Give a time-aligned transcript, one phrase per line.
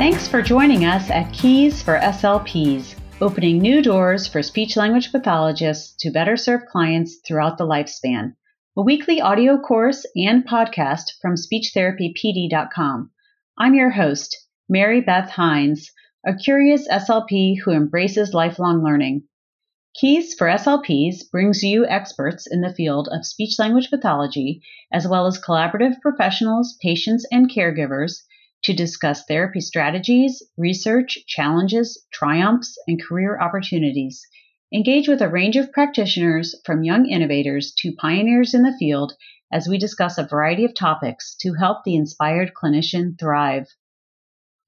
[0.00, 5.94] Thanks for joining us at Keys for SLPs, opening new doors for speech language pathologists
[5.98, 8.34] to better serve clients throughout the lifespan.
[8.78, 13.10] A weekly audio course and podcast from SpeechTherapyPD.com.
[13.58, 14.38] I'm your host,
[14.70, 15.90] Mary Beth Hines,
[16.26, 19.24] a curious SLP who embraces lifelong learning.
[19.94, 25.26] Keys for SLPs brings you experts in the field of speech language pathology, as well
[25.26, 28.22] as collaborative professionals, patients, and caregivers
[28.70, 34.24] to discuss therapy strategies, research, challenges, triumphs, and career opportunities.
[34.72, 39.12] Engage with a range of practitioners from young innovators to pioneers in the field
[39.52, 43.66] as we discuss a variety of topics to help the inspired clinician thrive.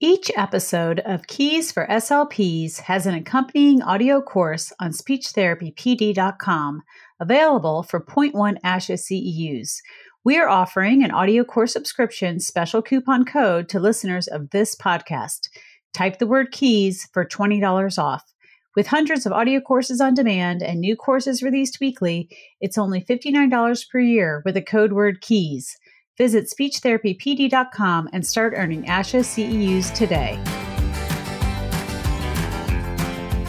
[0.00, 6.82] Each episode of Keys for SLPs has an accompanying audio course on speechtherapypd.com
[7.20, 9.76] available for 0.1 ASHA CEUs.
[10.24, 15.48] We are offering an audio course subscription special coupon code to listeners of this podcast.
[15.92, 18.22] Type the word keys for $20 off.
[18.76, 22.28] With hundreds of audio courses on demand and new courses released weekly,
[22.60, 25.76] it's only $59 per year with the code word KEYS.
[26.16, 30.38] Visit speechtherapypd.com and start earning ASHA CEUs today.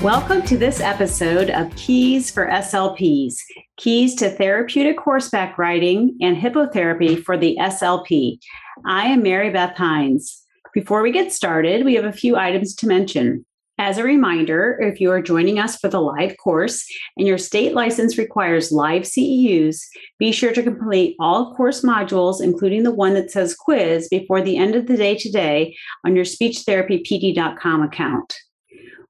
[0.04, 3.38] Welcome to this episode of Keys for SLPs
[3.78, 8.38] Keys to Therapeutic Horseback Riding and Hippotherapy for the SLP.
[8.86, 10.44] I am Mary Beth Hines.
[10.74, 13.46] Before we get started, we have a few items to mention.
[13.78, 17.74] As a reminder, if you are joining us for the live course and your state
[17.74, 19.78] license requires live CEUs,
[20.20, 24.58] be sure to complete all course modules, including the one that says quiz, before the
[24.58, 28.36] end of the day today on your speechtherapypd.com account.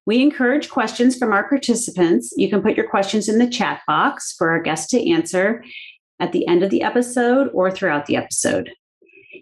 [0.06, 2.34] We encourage questions from our participants.
[2.36, 5.64] You can put your questions in the chat box for our guests to answer
[6.20, 8.72] at the end of the episode or throughout the episode.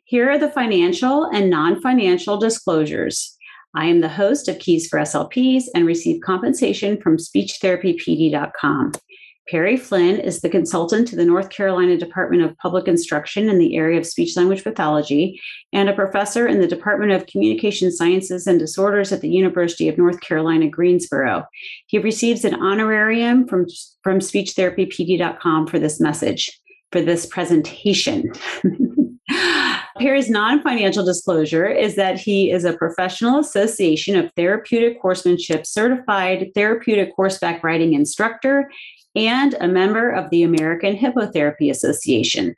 [0.06, 3.38] Here are the financial and non financial disclosures.
[3.74, 8.92] I am the host of Keys for SLPs and receive compensation from speechtherapypd.com.
[9.52, 13.76] Perry Flynn is the consultant to the North Carolina Department of Public Instruction in the
[13.76, 15.42] area of speech language pathology
[15.74, 19.98] and a professor in the Department of Communication Sciences and Disorders at the University of
[19.98, 21.46] North Carolina, Greensboro.
[21.88, 23.66] He receives an honorarium from,
[24.04, 26.58] from speechtherapypd.com for this message,
[26.94, 28.32] for this presentation.
[29.98, 36.52] Perry's non financial disclosure is that he is a professional association of therapeutic horsemanship certified
[36.56, 38.72] therapeutic horseback riding instructor
[39.16, 42.56] and a member of the American Hippotherapy Association.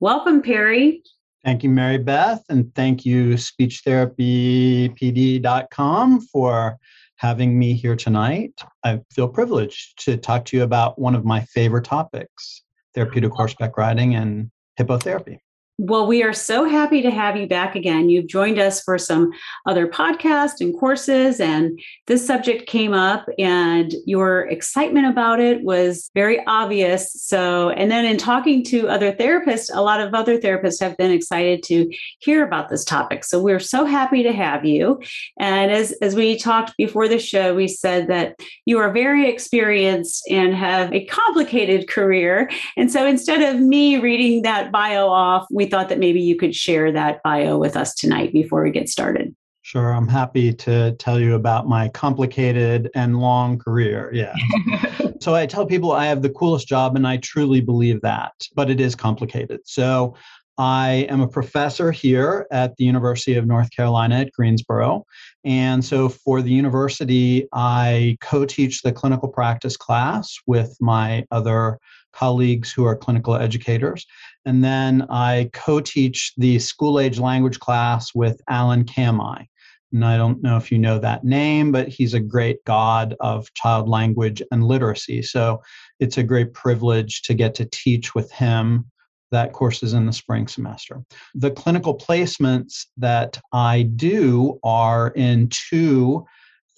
[0.00, 1.02] Welcome, Perry.
[1.44, 6.78] Thank you, Mary Beth, and thank you, speechtherapypd.com, for
[7.16, 8.62] having me here tonight.
[8.84, 12.62] I feel privileged to talk to you about one of my favorite topics
[12.94, 15.38] therapeutic horseback riding and hippotherapy.
[15.84, 18.08] Well, we are so happy to have you back again.
[18.08, 19.32] You've joined us for some
[19.66, 21.76] other podcasts and courses, and
[22.06, 27.12] this subject came up, and your excitement about it was very obvious.
[27.12, 31.10] So, and then in talking to other therapists, a lot of other therapists have been
[31.10, 33.24] excited to hear about this topic.
[33.24, 35.02] So, we're so happy to have you.
[35.40, 40.30] And as, as we talked before the show, we said that you are very experienced
[40.30, 42.48] and have a complicated career.
[42.76, 46.54] And so, instead of me reading that bio off, we thought that maybe you could
[46.54, 49.34] share that bio with us tonight before we get started.
[49.62, 54.10] Sure, I'm happy to tell you about my complicated and long career.
[54.12, 54.34] Yeah.
[55.20, 58.68] so I tell people I have the coolest job, and I truly believe that, but
[58.68, 59.60] it is complicated.
[59.64, 60.14] So
[60.58, 65.06] I am a professor here at the University of North Carolina at Greensboro.
[65.42, 71.78] And so for the university, I co teach the clinical practice class with my other
[72.12, 74.06] colleagues who are clinical educators.
[74.44, 79.46] And then I co teach the school age language class with Alan Kamhi.
[79.92, 83.52] And I don't know if you know that name, but he's a great god of
[83.54, 85.22] child language and literacy.
[85.22, 85.60] So
[86.00, 88.86] it's a great privilege to get to teach with him.
[89.32, 91.02] That course is in the spring semester.
[91.34, 96.24] The clinical placements that I do are in two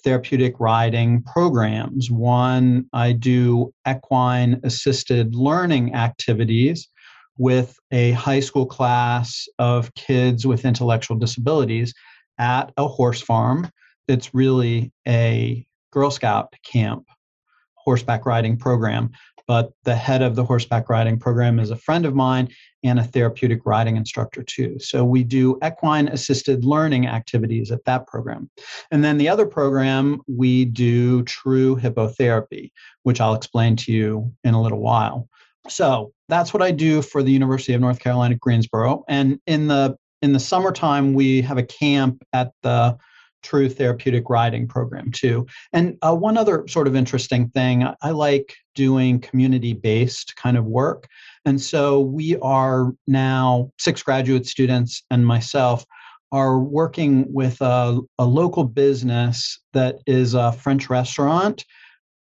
[0.03, 2.11] therapeutic riding programs.
[2.11, 6.87] One, I do equine assisted learning activities
[7.37, 11.93] with a high school class of kids with intellectual disabilities
[12.37, 13.69] at a horse farm.
[14.07, 17.05] It's really a Girl Scout camp
[17.77, 19.11] horseback riding program.
[19.47, 22.49] But the head of the horseback riding program is a friend of mine
[22.83, 24.79] and a therapeutic riding instructor too.
[24.79, 28.49] So we do equine assisted learning activities at that program.
[28.89, 32.71] And then the other program, we do true hippotherapy,
[33.03, 35.29] which I'll explain to you in a little while.
[35.67, 39.03] So that's what I do for the University of North Carolina, Greensboro.
[39.07, 42.97] And in the in the summertime, we have a camp at the
[43.43, 45.45] True Therapeutic Riding program too.
[45.71, 50.65] And uh, one other sort of interesting thing, I like doing community based kind of
[50.65, 51.07] work.
[51.45, 55.85] And so we are now six graduate students and myself
[56.31, 61.63] are working with a, a local business that is a French restaurant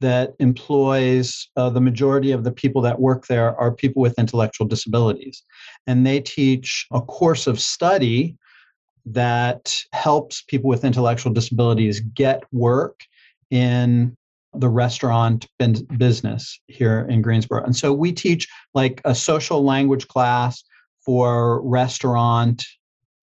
[0.03, 4.67] that employs uh, the majority of the people that work there are people with intellectual
[4.67, 5.44] disabilities.
[5.88, 8.35] And they teach a course of study
[9.05, 13.00] that helps people with intellectual disabilities get work
[13.50, 14.17] in
[14.53, 15.47] the restaurant
[15.97, 17.63] business here in Greensboro.
[17.63, 20.65] And so we teach like a social language class
[21.05, 22.65] for restaurant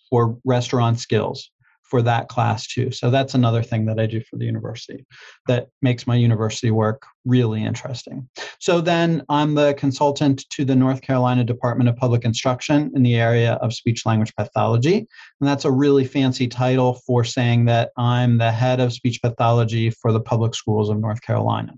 [0.08, 1.50] for restaurant skills
[1.90, 2.90] for that class too.
[2.92, 5.04] So that's another thing that I do for the university
[5.48, 8.28] that makes my university work really interesting.
[8.60, 13.16] So then I'm the consultant to the North Carolina Department of Public Instruction in the
[13.16, 14.98] area of speech language pathology.
[15.40, 19.90] And that's a really fancy title for saying that I'm the head of speech pathology
[19.90, 21.75] for the public schools of North Carolina.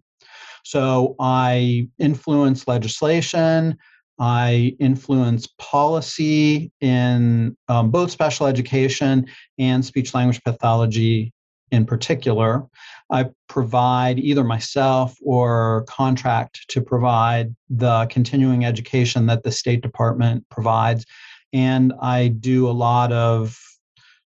[0.65, 3.77] So I influence legislation,
[4.19, 9.27] I influence policy in um, both special education
[9.59, 11.33] and speech language pathology
[11.71, 12.67] in particular.
[13.11, 20.49] I provide either myself or contract to provide the continuing education that the State Department
[20.51, 21.05] provides.
[21.53, 23.59] And I do a lot of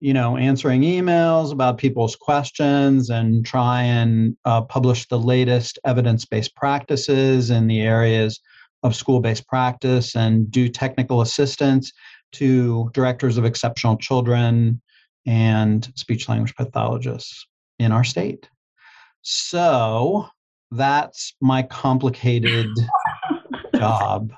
[0.02, 6.56] you know answering emails about people's questions and try and uh, publish the latest evidence-based
[6.56, 8.40] practices in the areas
[8.84, 11.92] of school based practice and do technical assistance
[12.31, 14.81] to directors of exceptional children
[15.26, 17.48] and speech language pathologists
[17.80, 18.50] in our state.
[19.22, 20.28] So
[20.72, 22.70] that's my complicated
[23.76, 24.31] job.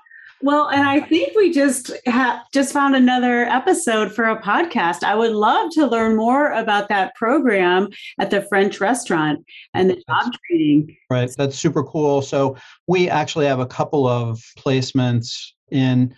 [0.44, 5.04] Well, and I think we just ha- just found another episode for a podcast.
[5.04, 7.90] I would love to learn more about that program
[8.20, 9.46] at the French restaurant
[9.76, 10.98] and the job That's, training.
[11.10, 12.22] Right, that's super cool.
[12.22, 12.58] So
[12.88, 16.14] we actually have a couple of placements in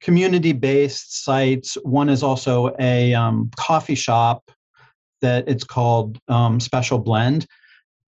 [0.00, 1.76] community-based sites.
[1.82, 4.50] One is also a um, coffee shop
[5.20, 7.46] that it's called um, Special Blend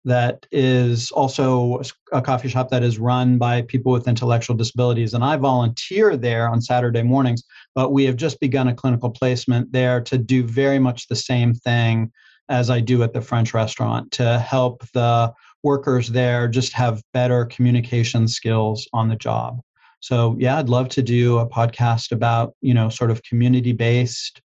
[0.05, 1.81] that is also
[2.11, 5.13] a coffee shop that is run by people with intellectual disabilities.
[5.13, 7.43] And I volunteer there on Saturday mornings,
[7.75, 11.53] but we have just begun a clinical placement there to do very much the same
[11.53, 12.11] thing
[12.47, 17.45] as I do at the French restaurant to help the workers there just have better
[17.45, 19.59] communication skills on the job.
[19.99, 24.41] So yeah, I'd love to do a podcast about, you know, sort of community based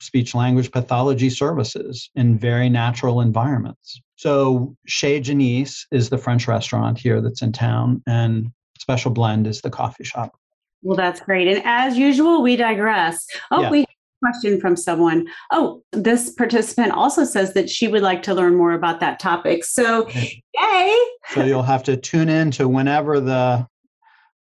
[0.00, 4.00] speech language pathology services in very natural environments.
[4.20, 9.62] So Chez Genèse is the French restaurant here that's in town, and Special Blend is
[9.62, 10.38] the coffee shop.
[10.82, 11.48] Well, that's great.
[11.48, 13.26] And as usual, we digress.
[13.50, 13.70] Oh, yeah.
[13.70, 15.26] we have a question from someone.
[15.52, 19.64] Oh, this participant also says that she would like to learn more about that topic.
[19.64, 20.98] So, yay!
[21.30, 23.66] so you'll have to tune in to whenever the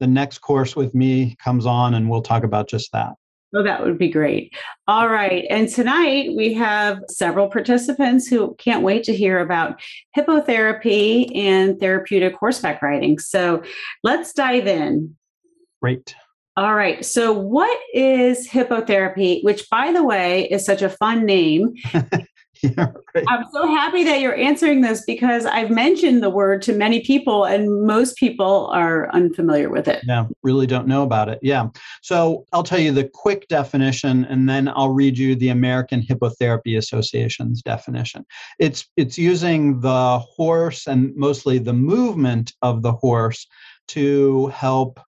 [0.01, 3.13] the next course with me comes on, and we'll talk about just that.
[3.55, 4.53] Oh, that would be great.
[4.87, 5.45] All right.
[5.49, 9.81] And tonight we have several participants who can't wait to hear about
[10.15, 13.17] hippotherapy and therapeutic horseback riding.
[13.17, 13.63] So
[14.03, 15.15] let's dive in.
[15.81, 16.15] Great.
[16.57, 17.05] All right.
[17.05, 21.73] So, what is hippotherapy, which, by the way, is such a fun name?
[22.63, 23.23] yeah, right.
[23.27, 27.45] I'm so happy that you're answering this because I've mentioned the word to many people
[27.45, 30.03] and most people are unfamiliar with it.
[30.05, 31.39] Yeah, really don't know about it.
[31.41, 31.67] Yeah.
[32.01, 36.77] So I'll tell you the quick definition and then I'll read you the American Hippotherapy
[36.77, 38.25] Association's definition.
[38.59, 43.47] It's it's using the horse and mostly the movement of the horse
[43.89, 44.99] to help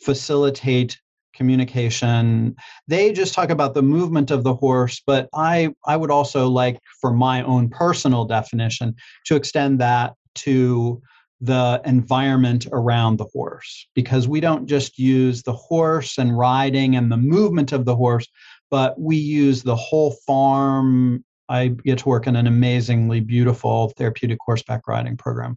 [0.00, 0.98] facilitate
[1.38, 2.54] communication.
[2.88, 6.78] They just talk about the movement of the horse but i i would also like
[7.00, 11.00] for my own personal definition to extend that to
[11.40, 17.12] the environment around the horse because we don't just use the horse and riding and
[17.12, 18.26] the movement of the horse
[18.70, 21.24] but we use the whole farm.
[21.48, 25.56] I get to work in an amazingly beautiful therapeutic horseback riding program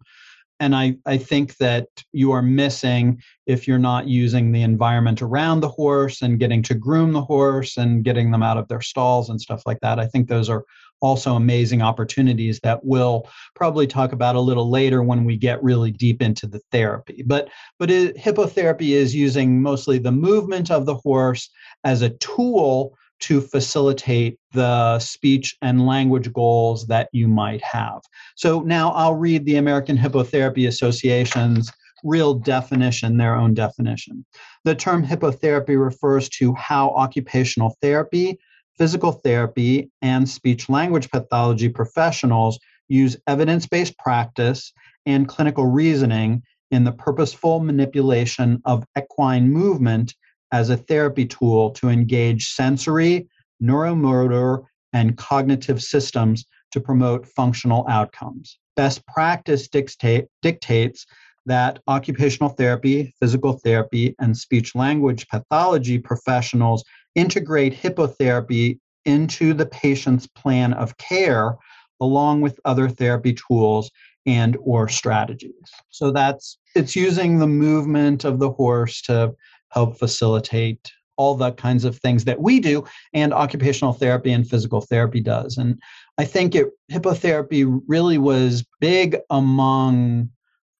[0.62, 5.58] and I, I think that you are missing if you're not using the environment around
[5.58, 9.28] the horse and getting to groom the horse and getting them out of their stalls
[9.28, 9.98] and stuff like that.
[9.98, 10.64] I think those are
[11.00, 15.90] also amazing opportunities that we'll probably talk about a little later when we get really
[15.90, 17.24] deep into the therapy.
[17.26, 17.48] But
[17.80, 21.50] but it, hippotherapy is using mostly the movement of the horse
[21.82, 28.02] as a tool to facilitate the speech and language goals that you might have.
[28.36, 31.70] So now I'll read the American Hippotherapy Association's
[32.04, 34.24] real definition, their own definition.
[34.64, 38.38] The term hippotherapy refers to how occupational therapy
[38.78, 44.72] physical therapy, and speech language pathology professionals use evidence based practice
[45.06, 50.14] and clinical reasoning in the purposeful manipulation of equine movement
[50.52, 53.26] as a therapy tool to engage sensory,
[53.62, 58.58] neuromotor, and cognitive systems to promote functional outcomes.
[58.76, 61.06] Best practice dictate, dictates
[61.46, 70.26] that occupational therapy, physical therapy, and speech language pathology professionals integrate hippotherapy into the patient's
[70.26, 71.56] plan of care
[72.00, 73.90] along with other therapy tools
[74.26, 75.52] and or strategies.
[75.90, 79.34] So that's it's using the movement of the horse to
[79.72, 84.80] help facilitate all the kinds of things that we do and occupational therapy and physical
[84.80, 85.56] therapy does.
[85.58, 85.80] And
[86.18, 90.30] I think it hippotherapy really was big among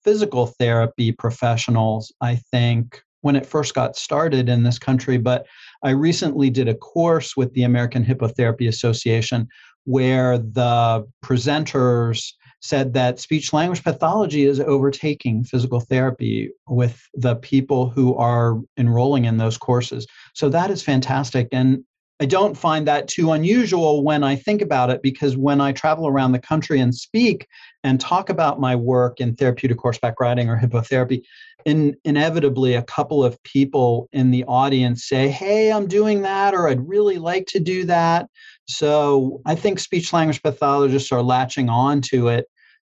[0.02, 5.16] physical therapy professionals, I think, when it first got started in this country.
[5.16, 5.46] But
[5.82, 9.48] I recently did a course with the American Hippotherapy Association
[9.84, 12.32] where the presenters
[12.62, 19.24] said that speech language pathology is overtaking physical therapy with the people who are enrolling
[19.24, 20.06] in those courses.
[20.34, 21.48] So that is fantastic.
[21.52, 21.84] And
[22.20, 26.06] I don't find that too unusual when I think about it because when I travel
[26.06, 27.48] around the country and speak
[27.82, 31.22] and talk about my work in therapeutic horseback riding or hippotherapy,
[31.64, 36.68] in, inevitably a couple of people in the audience say, Hey, I'm doing that, or
[36.68, 38.28] I'd really like to do that.
[38.76, 42.46] So I think speech language pathologists are latching on to it.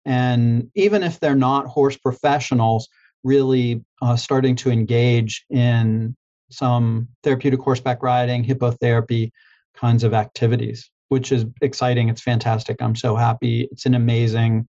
[0.06, 2.88] And even if they're not horse professionals,
[3.24, 6.16] really uh, starting to engage in
[6.50, 9.32] some therapeutic horseback riding, hippotherapy
[9.76, 12.10] kinds of activities, which is exciting.
[12.10, 12.82] It's fantastic.
[12.82, 13.68] I'm so happy.
[13.72, 14.68] It's an amazing,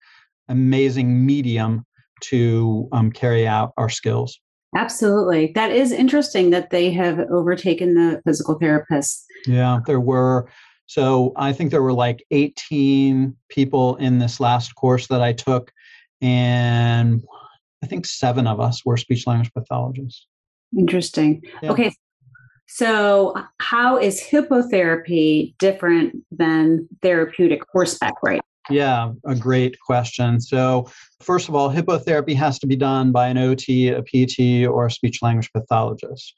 [0.48, 1.84] amazing medium
[2.22, 4.38] to um, carry out our skills.
[4.76, 5.52] Absolutely.
[5.54, 9.22] That is interesting that they have overtaken the physical therapists.
[9.46, 10.48] Yeah, there were.
[10.86, 15.72] So I think there were like 18 people in this last course that I took,
[16.20, 17.22] and
[17.82, 20.26] I think seven of us were speech language pathologists.
[20.76, 21.42] Interesting.
[21.62, 21.72] Yeah.
[21.72, 21.92] Okay.
[22.66, 28.40] So, how is hippotherapy different than therapeutic horseback riding?
[28.70, 30.40] Yeah, a great question.
[30.40, 30.88] So,
[31.20, 34.90] first of all, hippotherapy has to be done by an OT, a PT, or a
[34.90, 36.34] speech language pathologist.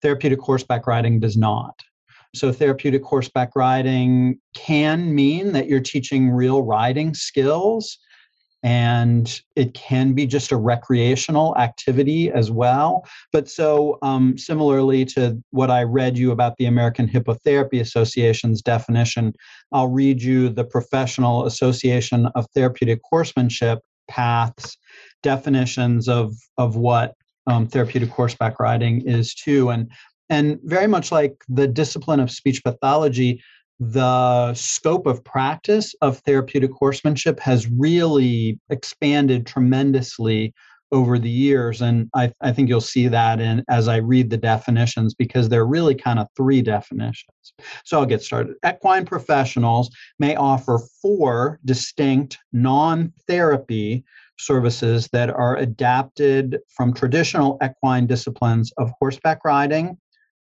[0.00, 1.78] Therapeutic horseback riding does not.
[2.36, 7.98] So, therapeutic horseback riding can mean that you're teaching real riding skills
[8.62, 13.06] and it can be just a recreational activity as well.
[13.32, 19.34] But so, um, similarly to what I read you about the American Hippotherapy Association's definition,
[19.72, 24.76] I'll read you the Professional Association of Therapeutic Horsemanship paths
[25.22, 27.14] definitions of of what
[27.46, 29.90] um, therapeutic horseback riding is too and
[30.28, 33.42] and very much like the discipline of speech pathology
[33.78, 40.54] the scope of practice of therapeutic horsemanship has really expanded tremendously
[40.92, 41.82] over the years.
[41.82, 45.66] And I, I, think you'll see that in as i read the definitions because they're
[45.66, 47.54] really kind of three definitions.
[47.84, 48.54] So i'll get started.
[48.64, 54.04] Equine professionals may offer four distinct non-therapy
[54.38, 59.98] services that are adapted from traditional equine disciplines of horseback riding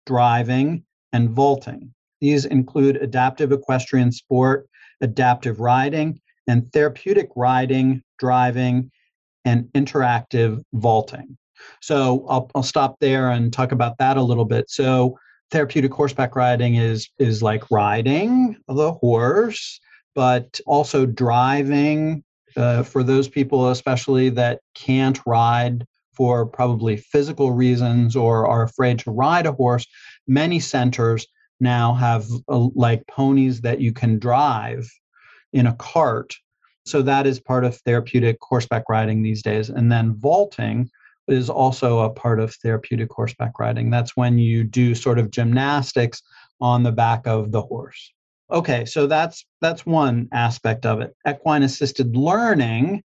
[0.08, 4.68] driving and vaulting these include adaptive equestrian sport,
[5.00, 8.90] adaptive riding, and therapeutic riding, driving,
[9.44, 11.36] and interactive vaulting.
[11.80, 14.70] So I'll, I'll stop there and talk about that a little bit.
[14.70, 15.18] So
[15.50, 19.80] therapeutic horseback riding is is like riding the horse,
[20.14, 22.22] but also driving
[22.56, 25.86] uh, for those people especially that can't ride
[26.18, 29.86] for probably physical reasons or are afraid to ride a horse.
[30.26, 31.24] Many centers
[31.60, 34.90] now have uh, like ponies that you can drive
[35.52, 36.34] in a cart.
[36.86, 39.70] So that is part of therapeutic horseback riding these days.
[39.70, 40.90] And then vaulting
[41.28, 43.88] is also a part of therapeutic horseback riding.
[43.88, 46.20] That's when you do sort of gymnastics
[46.60, 48.12] on the back of the horse.
[48.50, 51.14] Okay, so that's that's one aspect of it.
[51.28, 53.02] Equine assisted learning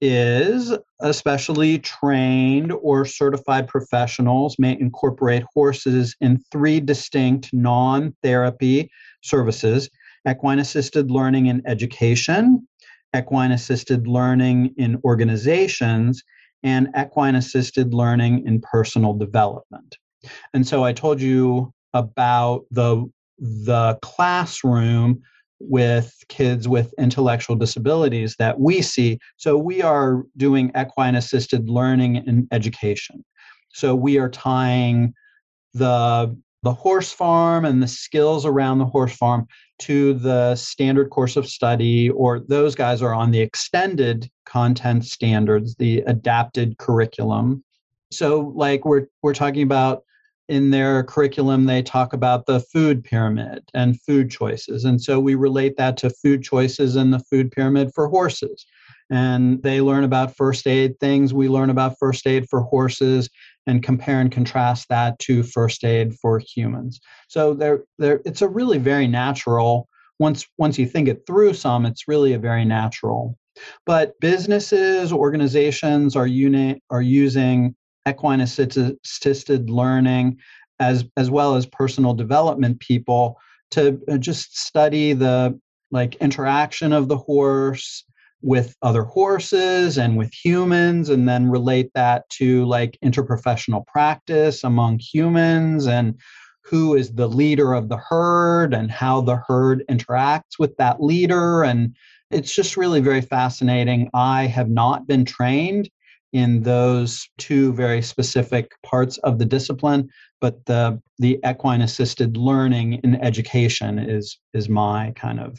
[0.00, 8.90] is especially trained or certified professionals may incorporate horses in three distinct non therapy
[9.22, 9.90] services
[10.28, 12.66] equine assisted learning in education,
[13.16, 16.22] equine assisted learning in organizations,
[16.62, 19.96] and equine assisted learning in personal development.
[20.52, 25.22] And so I told you about the the classroom
[25.60, 29.18] with kids with intellectual disabilities that we see.
[29.36, 33.24] So we are doing equine assisted learning and education.
[33.72, 35.14] So we are tying
[35.74, 39.46] the the horse farm and the skills around the horse farm
[39.78, 45.74] to the standard course of study, or those guys are on the extended content standards,
[45.76, 47.64] the adapted curriculum.
[48.12, 50.02] So, like we're we're talking about
[50.50, 54.84] in their curriculum, they talk about the food pyramid and food choices.
[54.84, 58.66] And so we relate that to food choices and the food pyramid for horses.
[59.10, 61.32] And they learn about first aid things.
[61.32, 63.30] We learn about first aid for horses
[63.68, 67.00] and compare and contrast that to first aid for humans.
[67.28, 69.88] So there, there, it's a really very natural.
[70.18, 73.38] Once, once you think it through some, it's really a very natural.
[73.86, 77.76] But businesses, organizations are, uni- are using
[78.08, 80.38] equine assisted learning
[80.78, 83.38] as as well as personal development people
[83.70, 85.58] to uh, just study the
[85.90, 88.04] like interaction of the horse
[88.42, 94.98] with other horses and with humans and then relate that to like interprofessional practice among
[94.98, 96.18] humans and
[96.64, 101.62] who is the leader of the herd and how the herd interacts with that leader.
[101.62, 101.96] And
[102.30, 104.08] it's just really very fascinating.
[104.14, 105.90] I have not been trained
[106.32, 110.08] in those two very specific parts of the discipline
[110.40, 115.58] but the the equine assisted learning in education is is my kind of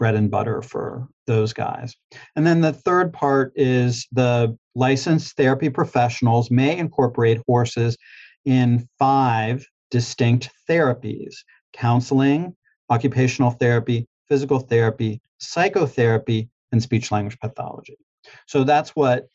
[0.00, 1.94] bread and butter for those guys.
[2.34, 7.98] And then the third part is the licensed therapy professionals may incorporate horses
[8.46, 11.34] in five distinct therapies
[11.74, 12.56] counseling
[12.88, 17.98] occupational therapy physical therapy psychotherapy and speech language pathology.
[18.46, 19.26] So that's what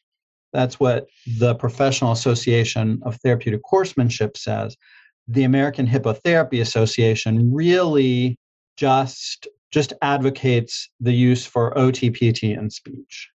[0.56, 1.08] that's what
[1.38, 4.78] the Professional Association of Therapeutic Horsemanship says.
[5.28, 8.38] The American Hippotherapy Association really
[8.78, 13.30] just just advocates the use for OTPT in speech,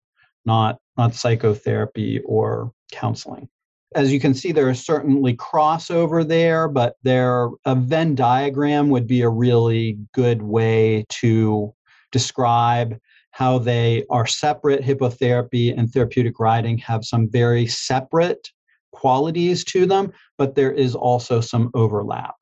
[0.46, 3.50] not not psychotherapy or counseling.
[3.96, 9.08] As you can see, there is certainly crossover there, but there a Venn diagram would
[9.08, 11.74] be a really good way to
[12.12, 13.00] describe
[13.38, 14.82] how they are separate.
[14.82, 18.50] Hippotherapy and therapeutic riding have some very separate
[18.92, 22.34] qualities to them, but there is also some overlap.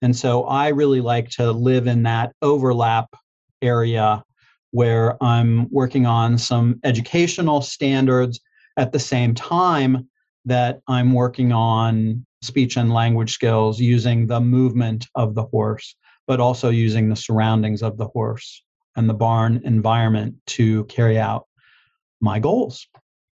[0.00, 3.14] And so I really like to live in that overlap
[3.60, 4.24] area
[4.70, 8.40] where I'm working on some educational standards
[8.78, 10.08] at the same time
[10.46, 15.94] that I'm working on speech and language skills using the movement of the horse,
[16.26, 18.62] but also using the surroundings of the horse
[18.98, 21.46] and the barn environment to carry out
[22.20, 22.86] my goals.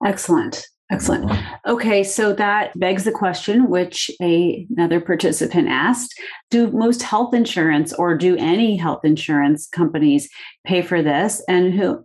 [0.05, 0.67] Excellent.
[0.93, 1.33] Excellent.
[1.67, 6.15] Okay, so that begs the question, which a, another participant asked:
[6.51, 10.29] Do most health insurance or do any health insurance companies
[10.67, 12.03] pay for this, and who,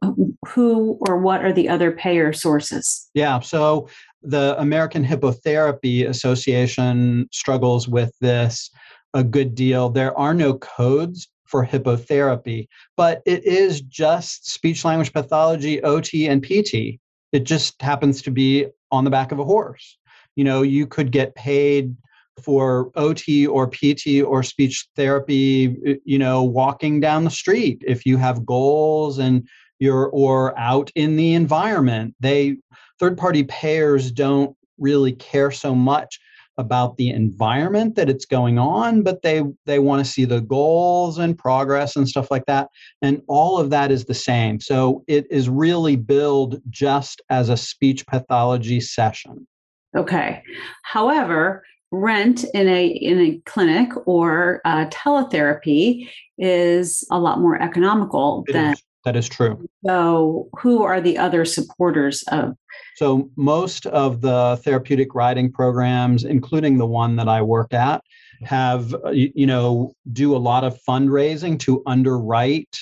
[0.48, 3.10] who or what are the other payer sources?
[3.14, 3.90] Yeah, so
[4.22, 8.72] the American Hippotherapy Association struggles with this
[9.14, 9.90] a good deal.
[9.90, 16.44] There are no codes for hippotherapy, but it is just speech language pathology, OT, and
[16.44, 17.00] PT.
[17.32, 19.98] It just happens to be on the back of a horse.
[20.36, 21.96] You know, you could get paid
[22.44, 28.18] for OT or PT or speech therapy, you know, walking down the street if you
[28.18, 29.48] have goals and
[29.80, 32.16] you're or out in the environment.
[32.20, 32.58] They
[33.00, 36.20] third party payers don't really care so much
[36.60, 41.18] about the environment that it's going on but they they want to see the goals
[41.18, 42.70] and progress and stuff like that.
[43.02, 44.60] And all of that is the same.
[44.60, 49.48] So it is really billed just as a speech pathology session.
[49.96, 50.44] Okay.
[50.84, 58.44] However rent in a in a clinic or uh, teletherapy is a lot more economical
[58.48, 58.84] it than is.
[59.06, 59.68] That is true.
[59.86, 62.56] So who are the other supporters of
[62.96, 68.04] so, most of the therapeutic riding programs, including the one that I work at,
[68.44, 72.78] have, you know, do a lot of fundraising to underwrite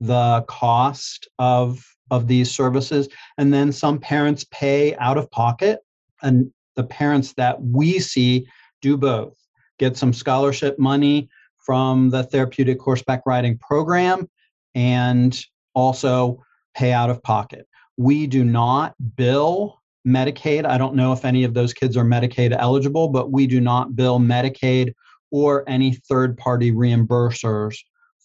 [0.00, 3.08] the cost of of these services.
[3.38, 5.80] And then some parents pay out of pocket
[6.22, 8.46] and the parents that we see
[8.80, 9.36] do both.
[9.78, 14.28] Get some scholarship money from the therapeutic horseback riding program
[14.74, 16.42] and also
[16.74, 20.66] pay out of pocket we do not bill Medicaid.
[20.66, 23.94] I don't know if any of those kids are Medicaid eligible, but we do not
[23.94, 24.94] bill Medicaid
[25.30, 27.76] or any third party reimbursers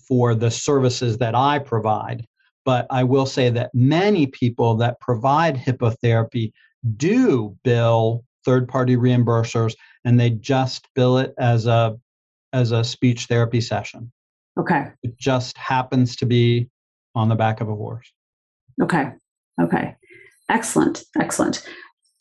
[0.07, 2.25] for the services that I provide.
[2.65, 6.51] But I will say that many people that provide hippotherapy
[6.95, 11.97] do bill third party reimbursers and they just bill it as a
[12.53, 14.12] as a speech therapy session.
[14.60, 14.88] Okay.
[15.04, 16.70] It just happens to be
[17.15, 18.12] on the back of a horse.
[18.82, 19.12] Okay.
[19.62, 19.96] Okay.
[20.50, 21.04] Excellent.
[21.20, 21.67] Excellent.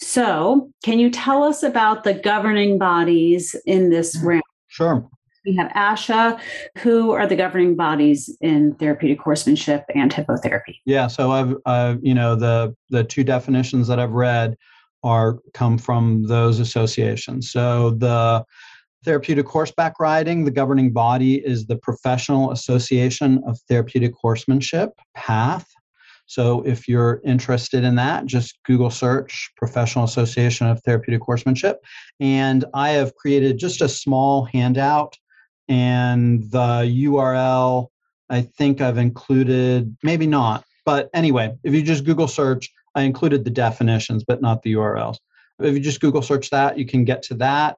[0.00, 4.42] So, can you tell us about the governing bodies in this realm?
[4.68, 5.08] Sure.
[5.46, 6.38] we have ASHA.
[6.78, 10.76] Who are the governing bodies in therapeutic horsemanship and hippotherapy?
[10.84, 14.56] Yeah, so I've, uh, you know, the the two definitions that I've read
[15.02, 17.50] are come from those associations.
[17.50, 18.44] So the
[19.04, 25.66] therapeutic horseback riding, the governing body is the Professional Association of Therapeutic Horsemanship, PATH.
[26.26, 31.78] So if you're interested in that, just Google search Professional Association of Therapeutic Horsemanship.
[32.18, 35.16] And I have created just a small handout,
[35.68, 37.88] and the URL,
[38.28, 40.64] I think I've included, maybe not.
[40.84, 45.18] But anyway, if you just Google search, I included the definitions, but not the URLs.
[45.60, 47.76] If you just Google search that, you can get to that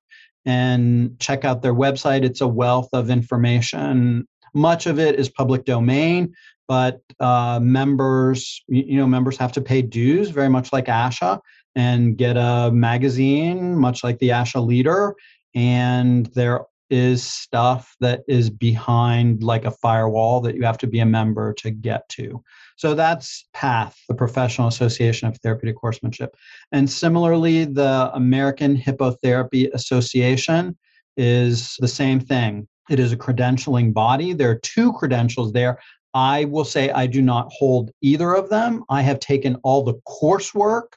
[0.49, 2.25] and check out their website.
[2.25, 4.27] It's a wealth of information.
[4.55, 6.35] Much of it is public domain,
[6.67, 11.41] but uh, members, you know, members have to pay dues, very much like ASHA,
[11.77, 15.15] and get a magazine, much like the ASHA Leader.
[15.55, 21.01] And there is stuff that is behind like a firewall that you have to be
[21.01, 22.43] a member to get to.
[22.77, 26.37] So that's PATH, the Professional Association of Therapeutic Horsemanship.
[26.73, 30.77] And similarly, the American Hippotherapy Association
[31.17, 32.69] is the same thing.
[32.89, 34.33] It is a credentialing body.
[34.33, 35.79] There are two credentials there.
[36.15, 38.85] I will say I do not hold either of them.
[38.89, 40.95] I have taken all the coursework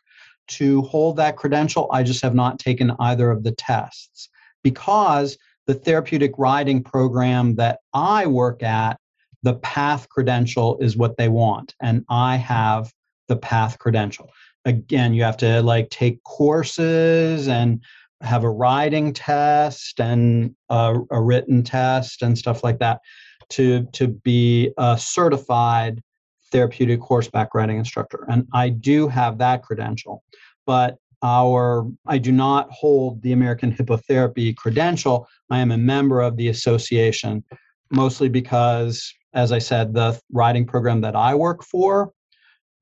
[0.49, 1.89] to hold that credential.
[1.91, 4.29] I just have not taken either of the tests
[4.63, 8.97] because the therapeutic riding program that I work at,
[9.43, 11.75] the PATH credential is what they want.
[11.81, 12.91] And I have
[13.27, 14.29] the PATH credential.
[14.65, 17.81] Again, you have to like take courses and
[18.21, 23.01] have a riding test and a, a written test and stuff like that
[23.49, 26.01] to to be a certified
[26.51, 30.23] therapeutic horseback riding instructor and i do have that credential
[30.65, 36.37] but our i do not hold the american hippotherapy credential i am a member of
[36.37, 37.43] the association
[37.91, 42.11] mostly because as i said the riding program that i work for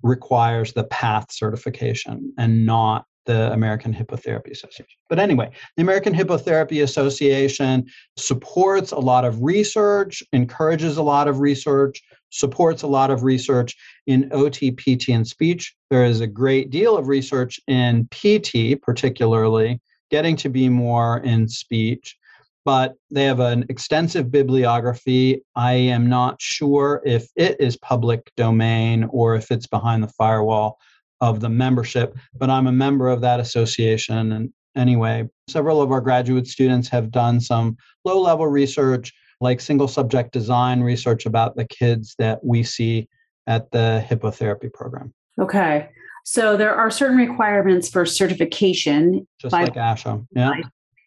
[0.03, 4.97] requires the path certification and not the American Hippotherapy Association.
[5.07, 7.85] But anyway, the American Hippotherapy Association
[8.17, 13.75] supports a lot of research, encourages a lot of research, supports a lot of research
[14.07, 15.75] in OT, PT, and speech.
[15.89, 21.47] There is a great deal of research in PT, particularly, getting to be more in
[21.47, 22.17] speech.
[22.65, 25.43] But they have an extensive bibliography.
[25.55, 30.77] I am not sure if it is public domain or if it's behind the firewall
[31.21, 34.31] of the membership, but I'm a member of that association.
[34.31, 39.87] And anyway, several of our graduate students have done some low level research, like single
[39.87, 43.07] subject design research about the kids that we see
[43.47, 45.13] at the hippotherapy program.
[45.39, 45.89] Okay.
[46.25, 49.27] So there are certain requirements for certification.
[49.39, 50.25] Just by, like ASHA.
[50.31, 50.51] Yeah.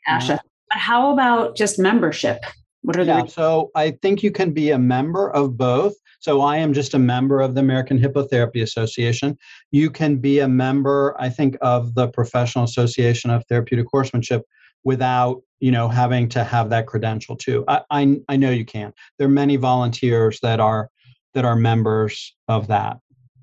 [0.09, 0.29] ASHA.
[0.29, 0.39] Yeah.
[0.71, 2.39] But how about just membership?
[2.83, 5.95] What are yeah, so I think you can be a member of both.
[6.19, 9.39] So I am just a member of the American Hippotherapy Association.
[9.71, 14.43] You can be a member, I think, of the Professional Association of Therapeutic Horsemanship
[14.85, 17.65] without you know having to have that credential too.
[17.69, 18.93] I, I, I know you can.
[19.19, 20.91] There are many volunteers that are
[21.35, 22.99] that are members of that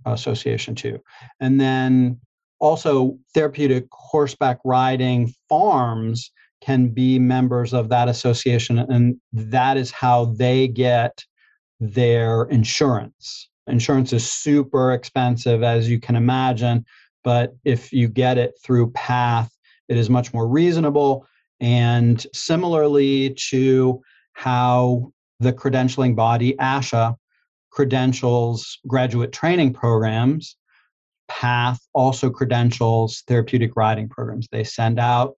[0.06, 1.00] association too.
[1.40, 2.20] And then
[2.60, 6.30] also therapeutic horseback riding farms
[6.62, 11.24] can be members of that association and that is how they get
[11.80, 13.50] their insurance.
[13.68, 16.84] Insurance is super expensive, as you can imagine,
[17.24, 19.50] but if you get it through PATH,
[19.88, 21.26] it is much more reasonable.
[21.60, 24.02] And similarly to
[24.34, 27.16] how the credentialing body, ASHA,
[27.72, 30.56] credentials graduate training programs,
[31.28, 34.48] PATH also credentials therapeutic riding programs.
[34.52, 35.36] They send out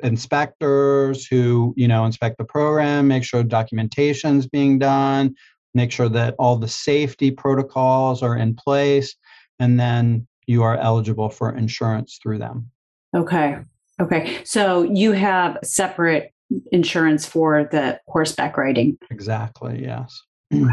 [0.00, 5.34] inspectors who you know inspect the program make sure documentation's being done
[5.74, 9.14] make sure that all the safety protocols are in place,
[9.58, 12.70] and then you are eligible for insurance through them.
[13.14, 13.58] Okay.
[14.00, 14.40] Okay.
[14.44, 16.32] So you have separate
[16.72, 18.96] insurance for the horseback riding.
[19.10, 19.82] Exactly.
[19.82, 20.22] Yes.
[20.54, 20.72] Okay.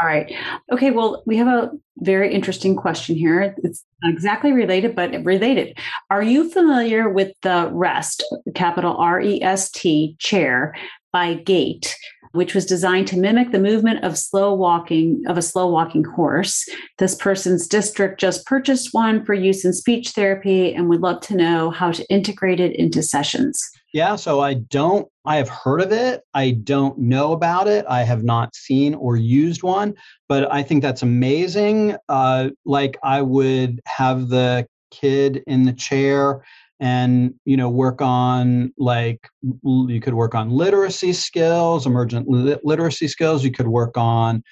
[0.00, 0.32] All right.
[0.70, 0.92] Okay.
[0.92, 3.56] Well, we have a very interesting question here.
[3.64, 5.76] It's not exactly related, but related.
[6.10, 8.22] Are you familiar with the REST,
[8.54, 10.76] capital R E S T, chair
[11.12, 11.96] by Gait?
[12.32, 16.68] which was designed to mimic the movement of slow walking of a slow walking horse.
[16.98, 21.36] This person's district just purchased one for use in speech therapy and would love to
[21.36, 23.60] know how to integrate it into sessions.
[23.94, 26.22] Yeah, so I don't I have heard of it.
[26.34, 27.84] I don't know about it.
[27.88, 29.94] I have not seen or used one,
[30.28, 31.96] but I think that's amazing.
[32.08, 36.42] Uh, like I would have the kid in the chair
[36.80, 39.28] and you know work on like
[39.64, 44.42] you could work on literacy skills emergent literacy skills you could work on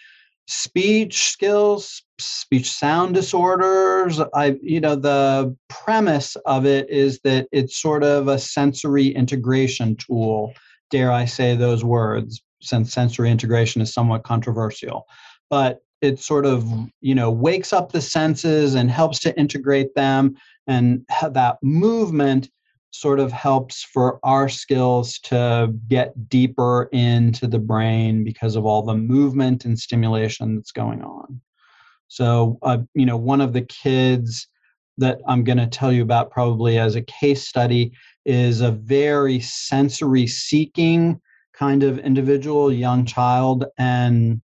[0.49, 4.21] speech skills speech sound disorders.
[4.35, 9.97] I you know the premise of it is that it's sort of a sensory integration
[9.97, 10.53] tool
[10.91, 15.07] dare i say those words since sensory integration is somewhat controversial.
[15.49, 16.69] But it sort of
[17.01, 22.51] you know wakes up the senses and helps to integrate them and that movement
[22.91, 28.83] sort of helps for our skills to get deeper into the brain because of all
[28.83, 31.41] the movement and stimulation that's going on.
[32.09, 34.49] So, uh, you know, one of the kids
[34.99, 37.93] that I'm going to tell you about probably as a case study
[38.25, 41.21] is a very sensory seeking
[41.53, 44.41] kind of individual, young child, and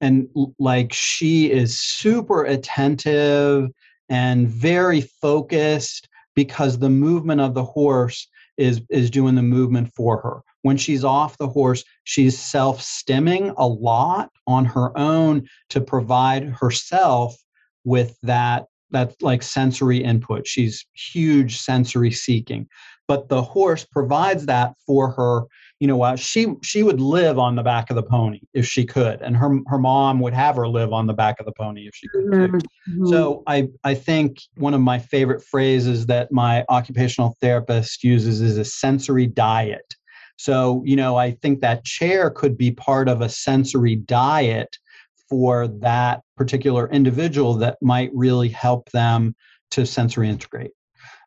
[0.00, 3.68] and like she is super attentive
[4.08, 10.20] and very focused because the movement of the horse is is doing the movement for
[10.20, 10.40] her.
[10.62, 16.44] When she's off the horse she's self stimming a lot on her own to provide
[16.44, 17.36] herself
[17.84, 20.46] with that that like sensory input.
[20.46, 22.68] She's huge sensory seeking
[23.08, 25.42] but the horse provides that for her
[25.80, 29.20] you know she she would live on the back of the pony if she could
[29.22, 31.94] and her her mom would have her live on the back of the pony if
[31.94, 33.06] she could mm-hmm.
[33.06, 38.58] so i i think one of my favorite phrases that my occupational therapist uses is
[38.58, 39.94] a sensory diet.
[40.36, 44.76] So you know i think that chair could be part of a sensory diet
[45.28, 49.34] for that particular individual that might really help them
[49.70, 50.70] to sensory integrate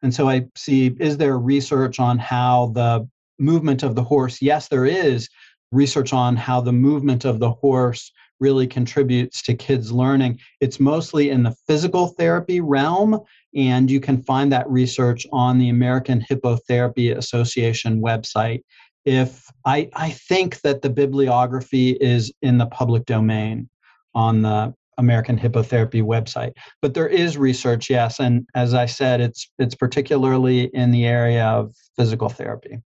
[0.02, 3.08] and so I see is there research on how the
[3.40, 5.30] movement of the horse, yes, there is
[5.72, 10.40] research on how the movement of the horse really contributes to kids learning.
[10.60, 13.20] It's mostly in the physical therapy realm,
[13.56, 18.62] and you can find that research on the American Hippotherapy Association website.
[19.06, 23.70] If I, I think that the bibliography is in the public domain
[24.14, 26.54] on the American Hippotherapy website.
[26.82, 31.46] But there is research, yes, and as I said, it's it's particularly in the area
[31.46, 32.78] of physical therapy.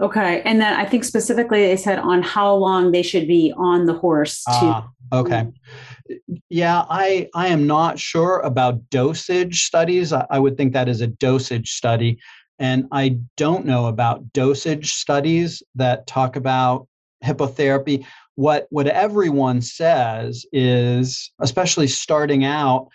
[0.00, 0.40] Okay.
[0.42, 3.92] And then I think specifically they said on how long they should be on the
[3.92, 5.48] horse to ah, okay.
[6.48, 10.12] Yeah, I I am not sure about dosage studies.
[10.12, 12.18] I, I would think that is a dosage study.
[12.58, 16.86] And I don't know about dosage studies that talk about
[17.24, 18.04] hippotherapy.
[18.36, 22.88] What what everyone says is, especially starting out,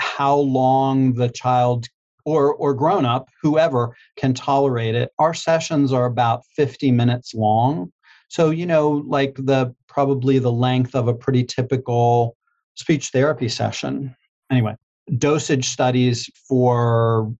[0.00, 1.86] how long the child
[2.24, 7.92] or or grown up whoever can tolerate it our sessions are about 50 minutes long
[8.28, 12.36] so you know like the probably the length of a pretty typical
[12.74, 14.14] speech therapy session
[14.50, 14.74] anyway
[15.18, 17.34] dosage studies for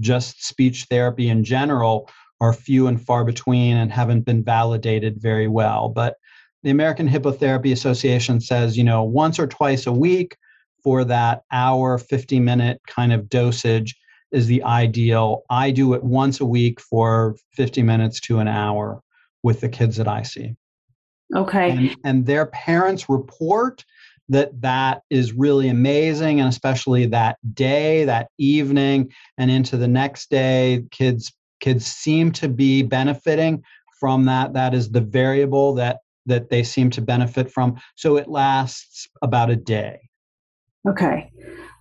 [0.00, 2.08] just speech therapy in general
[2.40, 6.16] are few and far between and haven't been validated very well but
[6.66, 10.36] the American Hippotherapy Association says, you know, once or twice a week
[10.82, 13.94] for that hour, 50 minute kind of dosage
[14.32, 15.44] is the ideal.
[15.48, 19.00] I do it once a week for 50 minutes to an hour
[19.44, 20.56] with the kids that I see.
[21.32, 21.70] Okay.
[21.70, 23.84] And, and their parents report
[24.28, 30.30] that that is really amazing and especially that day that evening and into the next
[30.30, 33.62] day kids kids seem to be benefiting
[34.00, 38.28] from that that is the variable that that they seem to benefit from so it
[38.28, 39.98] lasts about a day
[40.88, 41.30] okay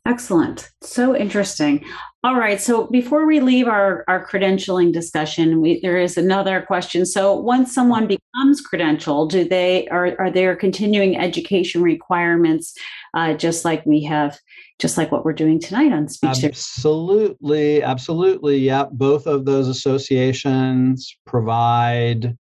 [0.08, 0.70] Excellent.
[0.84, 1.84] So interesting.
[2.24, 2.62] All right.
[2.62, 7.08] So before we leave our, our credentialing discussion, we, there is another question.
[7.08, 12.76] So once someone becomes credentialed, do they are, are there continuing education requirements,
[13.16, 14.38] uh, just like we have,
[14.80, 16.44] just like what we're doing tonight on speech?
[16.44, 18.58] Absolutely, absolutely.
[18.58, 22.38] Yeah, both of those associations provide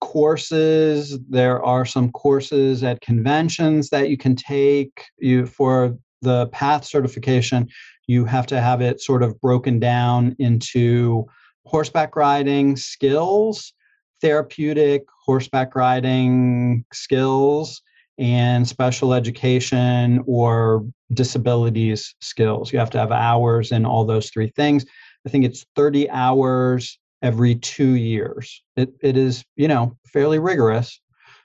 [0.00, 1.18] courses.
[1.28, 7.68] There are some courses at conventions that you can take you for the path certification,
[8.06, 11.26] you have to have it sort of broken down into
[11.64, 13.72] horseback riding skills,
[14.20, 17.82] therapeutic horseback riding skills,
[18.18, 22.72] and special education or disabilities skills.
[22.72, 24.84] You have to have hours in all those three things.
[25.26, 28.62] I think it's 30 hours every two years.
[28.76, 31.00] It, it is, you know, fairly rigorous.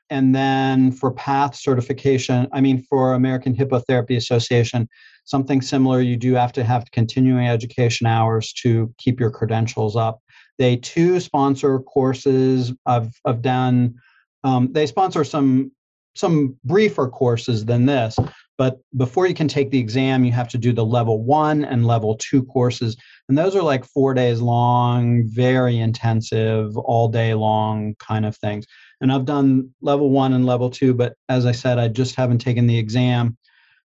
[0.09, 4.87] And then for PATH certification, I mean, for American Hippotherapy Association,
[5.25, 10.19] something similar, you do have to have continuing education hours to keep your credentials up.
[10.59, 12.73] They too sponsor courses.
[12.85, 13.95] I've, I've done,
[14.43, 15.71] um, they sponsor some
[16.15, 18.17] some briefer courses than this,
[18.57, 21.87] But before you can take the exam, you have to do the level one and
[21.87, 22.95] level two courses.
[23.27, 28.65] And those are like four days long, very intensive, all day long kind of things.
[29.01, 32.39] And I've done level one and level two, but as I said, I just haven't
[32.39, 33.37] taken the exam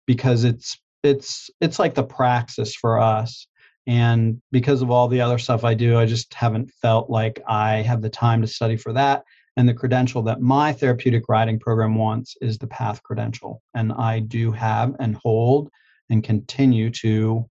[0.06, 3.46] because it's it's it's like the praxis for us.
[3.86, 7.82] And because of all the other stuff I do, I just haven't felt like I
[7.82, 9.22] have the time to study for that.
[9.56, 13.62] And the credential that my therapeutic riding program wants is the PATH credential.
[13.74, 15.70] And I do have and hold
[16.10, 17.48] and continue to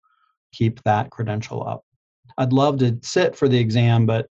[0.53, 1.83] keep that credential up.
[2.37, 4.27] I'd love to sit for the exam, but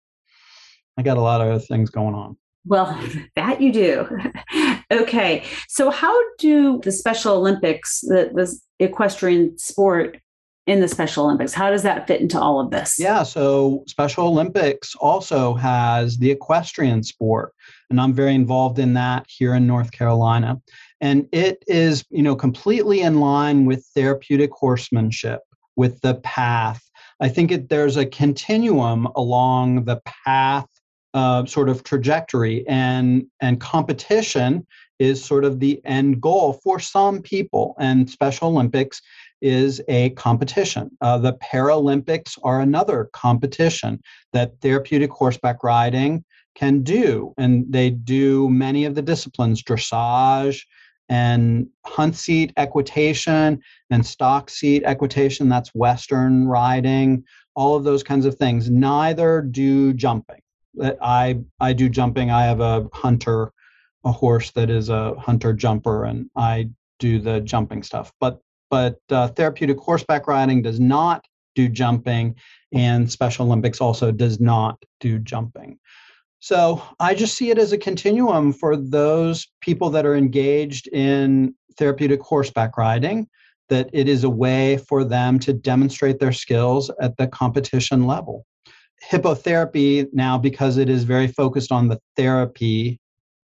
[0.97, 2.37] I got a lot of other things going on.
[2.65, 2.99] Well,
[3.37, 4.07] that you do.
[4.93, 5.45] okay.
[5.69, 10.19] So, how do the Special Olympics, the, the equestrian sport,
[10.67, 11.55] in the Special Olympics.
[11.55, 12.97] How does that fit into all of this?
[12.99, 17.53] Yeah, so Special Olympics also has the equestrian sport,
[17.89, 20.61] and I'm very involved in that here in North Carolina.
[21.01, 25.41] And it is, you know, completely in line with therapeutic horsemanship,
[25.77, 26.83] with the path.
[27.21, 30.67] I think it, there's a continuum along the path
[31.15, 34.67] uh, sort of trajectory, and and competition
[34.99, 37.75] is sort of the end goal for some people.
[37.79, 39.01] And Special Olympics
[39.41, 40.91] is a competition.
[41.01, 44.01] Uh, the Paralympics are another competition
[44.33, 47.35] that therapeutic horseback riding can do.
[47.37, 50.63] And they do many of the disciplines dressage
[51.09, 55.49] and hunt seat equitation and stock seat equitation.
[55.49, 58.71] That's Western riding, all of those kinds of things.
[58.71, 60.41] Neither do jumping.
[61.01, 62.31] I, I do jumping.
[62.31, 63.53] I have a hunter,
[64.05, 68.13] a horse that is a hunter jumper, and I do the jumping stuff.
[68.21, 71.25] But but uh, therapeutic horseback riding does not
[71.55, 72.37] do jumping,
[72.73, 75.79] and Special Olympics also does not do jumping.
[76.39, 81.55] So I just see it as a continuum for those people that are engaged in
[81.79, 83.27] therapeutic horseback riding,
[83.69, 88.47] that it is a way for them to demonstrate their skills at the competition level.
[89.11, 93.01] Hippotherapy, now because it is very focused on the therapy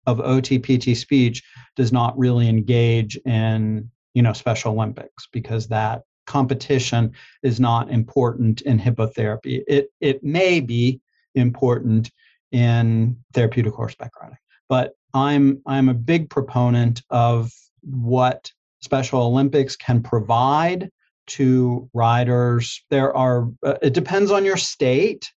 [0.06, 1.42] of OTPT speech,
[1.76, 8.62] does not really engage in you know special olympics because that competition is not important
[8.62, 9.62] in hippotherapy.
[9.68, 11.00] It it may be
[11.34, 12.10] important
[12.52, 18.50] in therapeutic horseback riding but i'm i'm a big proponent of what
[18.80, 20.88] special olympics can provide
[21.26, 22.84] to riders.
[22.90, 25.30] There are uh, it depends on your state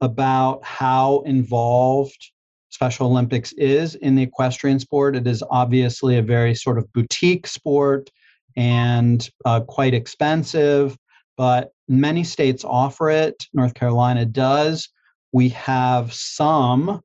[0.00, 2.30] about how involved
[2.70, 5.14] Special Olympics is in the equestrian sport.
[5.14, 8.10] It is obviously a very sort of boutique sport
[8.56, 10.96] and uh, quite expensive,
[11.36, 13.46] but many states offer it.
[13.52, 14.88] North Carolina does.
[15.32, 17.00] We have some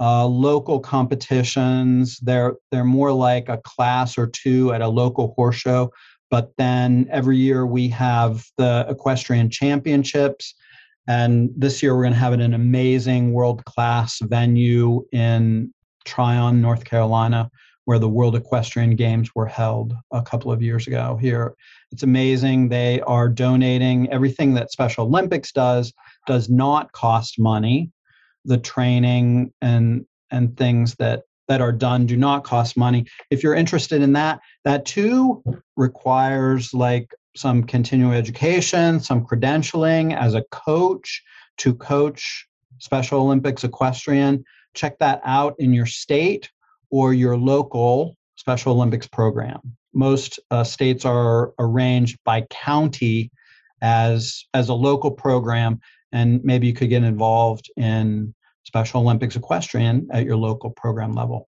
[0.00, 2.18] uh, local competitions.
[2.20, 5.92] They're they're more like a class or two at a local horse show.
[6.30, 10.54] But then every year we have the equestrian championships,
[11.06, 15.72] and this year we're going to have it an amazing world class venue in
[16.04, 17.50] Tryon, North Carolina,
[17.84, 21.54] where the World Equestrian Games were held a couple of years ago here.
[21.92, 22.68] It's amazing.
[22.68, 25.92] They are donating everything that Special Olympics does
[26.26, 27.90] does not cost money.
[28.44, 33.06] The training and and things that that are done do not cost money.
[33.30, 35.42] If you're interested in that, that too
[35.76, 41.22] requires like some continuing education, some credentialing as a coach
[41.58, 42.46] to coach
[42.78, 44.44] Special Olympics equestrian.
[44.74, 46.50] Check that out in your state
[46.90, 49.60] or your local Special Olympics program.
[49.94, 53.30] Most uh, states are arranged by county
[53.80, 55.80] as as a local program,
[56.12, 61.48] and maybe you could get involved in Special Olympics equestrian at your local program level.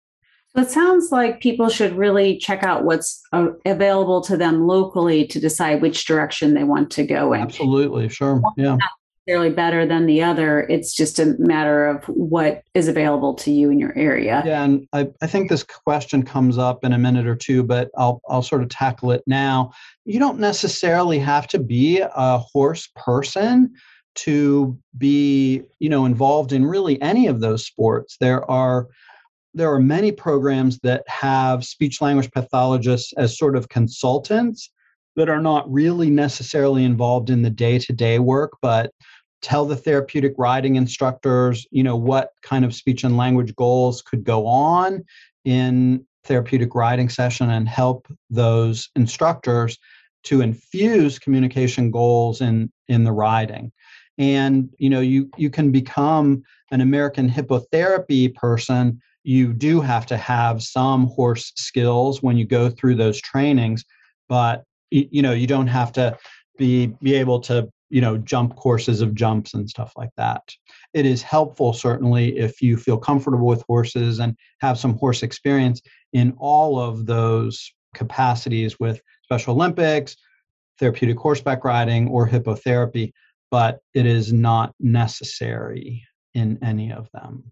[0.55, 5.27] So it sounds like people should really check out what's uh, available to them locally
[5.29, 7.40] to decide which direction they want to go in.
[7.40, 8.77] Absolutely, sure, yeah
[9.26, 10.61] necessarily better than the other.
[10.68, 14.42] It's just a matter of what is available to you in your area.
[14.44, 17.90] Yeah, and I, I think this question comes up in a minute or two, but
[17.96, 19.72] I'll I'll sort of tackle it now.
[20.04, 23.72] You don't necessarily have to be a horse person
[24.14, 28.16] to be, you know, involved in really any of those sports.
[28.18, 28.88] There are
[29.54, 34.70] there are many programs that have speech language pathologists as sort of consultants
[35.14, 38.90] that are not really necessarily involved in the day-to-day work but
[39.43, 44.25] tell the therapeutic riding instructors you know what kind of speech and language goals could
[44.25, 45.05] go on
[45.45, 49.79] in therapeutic riding session and help those instructors
[50.25, 53.73] to infuse communication goals in in the riding.
[54.19, 59.01] And you know you you can become an american hippotherapy person.
[59.25, 63.85] You do have to have some horse skills when you go through those trainings
[64.29, 66.17] but you know you don't have to
[66.59, 70.43] be be able to you know jump courses of jumps and stuff like that
[70.95, 75.83] it is helpful certainly if you feel comfortable with horses and have some horse experience
[76.15, 80.17] in all of those capacities with special olympics
[80.79, 83.13] therapeutic horseback riding or hippotherapy
[83.51, 87.45] but it is not necessary in any of them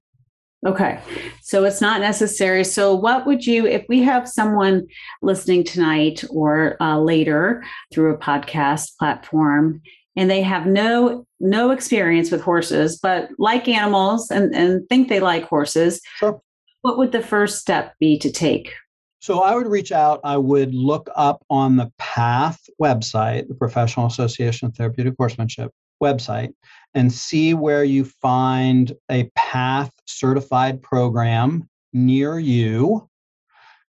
[0.67, 1.01] Okay.
[1.41, 2.65] So it's not necessary.
[2.65, 4.87] So, what would you, if we have someone
[5.23, 9.81] listening tonight or uh, later through a podcast platform,
[10.17, 15.21] and they have no no experience with horses, but like animals and, and think they
[15.21, 16.41] like horses, sure.
[16.83, 18.75] what would the first step be to take?
[19.21, 20.21] So I would reach out.
[20.25, 25.71] I would look up on the PATH website, the Professional Association of Therapeutic Horsemanship
[26.03, 26.53] website,
[26.95, 33.09] and see where you find a PATH certified program near you.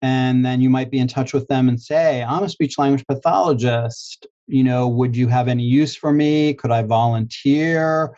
[0.01, 3.05] And then you might be in touch with them and say, I'm a speech language
[3.07, 4.27] pathologist.
[4.47, 6.53] You know, would you have any use for me?
[6.53, 8.15] Could I volunteer?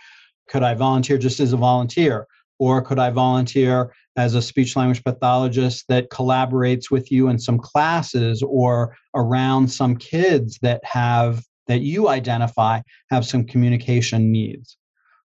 [0.49, 2.27] Could I volunteer just as a volunteer?
[2.59, 7.59] Or could I volunteer as a speech language pathologist that collaborates with you in some
[7.59, 14.77] classes or around some kids that have that you identify have some communication needs.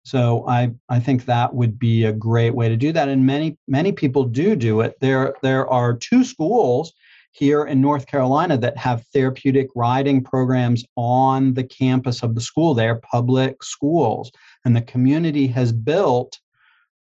[0.05, 3.09] So I, I think that would be a great way to do that.
[3.09, 4.95] And many, many people do do it.
[5.01, 6.93] There, there are two schools
[7.33, 12.75] here in North Carolina that have therapeutic riding programs on the campus of the school.
[12.75, 14.31] They're public schools.
[14.65, 16.39] And the community has built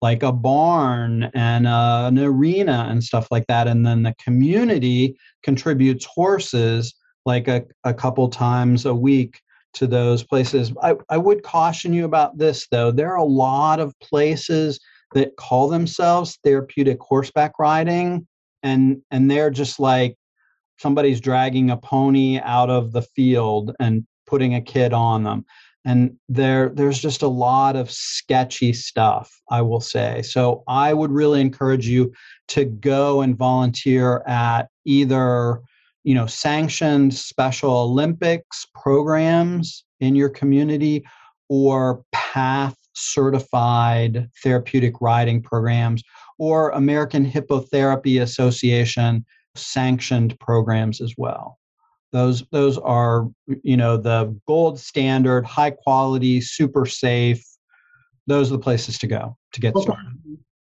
[0.02, 3.66] like a barn and uh, an arena and stuff like that.
[3.66, 6.94] And then the community contributes horses
[7.26, 9.40] like a, a couple times a week
[9.74, 10.72] to those places.
[10.82, 12.90] I, I would caution you about this though.
[12.90, 14.80] There are a lot of places
[15.14, 18.26] that call themselves therapeutic horseback riding
[18.62, 20.16] and and they're just like
[20.78, 25.44] somebody's dragging a pony out of the field and putting a kid on them.
[25.84, 30.22] And there there's just a lot of sketchy stuff i will say.
[30.22, 32.12] So i would really encourage you
[32.48, 35.60] to go and volunteer at either
[36.04, 41.04] you know sanctioned special olympics programs in your community
[41.48, 46.02] or path certified therapeutic riding programs
[46.38, 49.24] or american hippotherapy association
[49.54, 51.58] sanctioned programs as well.
[52.12, 53.28] Those those are
[53.62, 57.44] you know the gold standard high quality super safe.
[58.26, 60.06] Those are the places to go to get started.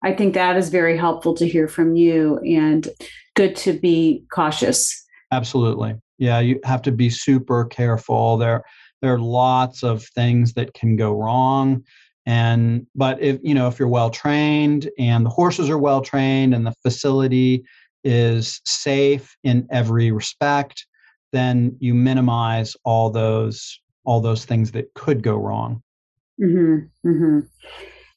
[0.03, 2.89] I think that is very helpful to hear from you and
[3.35, 5.05] good to be cautious.
[5.33, 5.95] Absolutely.
[6.19, 8.37] Yeah, you have to be super careful.
[8.37, 8.65] There
[9.03, 11.85] there are lots of things that can go wrong
[12.27, 16.55] and but if you know if you're well trained and the horses are well trained
[16.55, 17.65] and the facility
[18.03, 20.87] is safe in every respect
[21.33, 25.83] then you minimize all those all those things that could go wrong
[26.41, 27.41] mm-hmm, mm-hmm.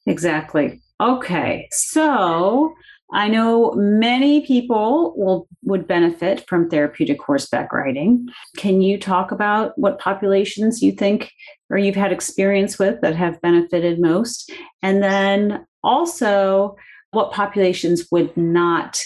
[0.05, 2.73] exactly okay so
[3.13, 8.27] I know many people will would benefit from therapeutic horseback riding.
[8.57, 11.31] Can you talk about what populations you think
[11.69, 14.51] or you've had experience with that have benefited most?
[14.81, 16.75] And then also
[17.11, 19.01] what populations would not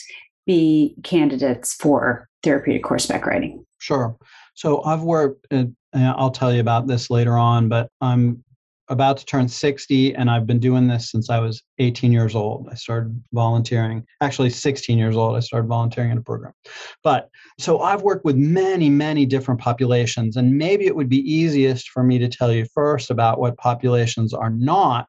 [0.45, 3.63] be candidates for therapeutic horseback riding?
[3.77, 4.17] Sure.
[4.55, 8.43] So I've worked, uh, I'll tell you about this later on, but I'm
[8.91, 12.67] about to turn 60 and I've been doing this since I was 18 years old.
[12.69, 15.37] I started volunteering, actually 16 years old.
[15.37, 16.53] I started volunteering in a program.
[17.01, 21.89] But so I've worked with many, many different populations, and maybe it would be easiest
[21.89, 25.07] for me to tell you first about what populations are not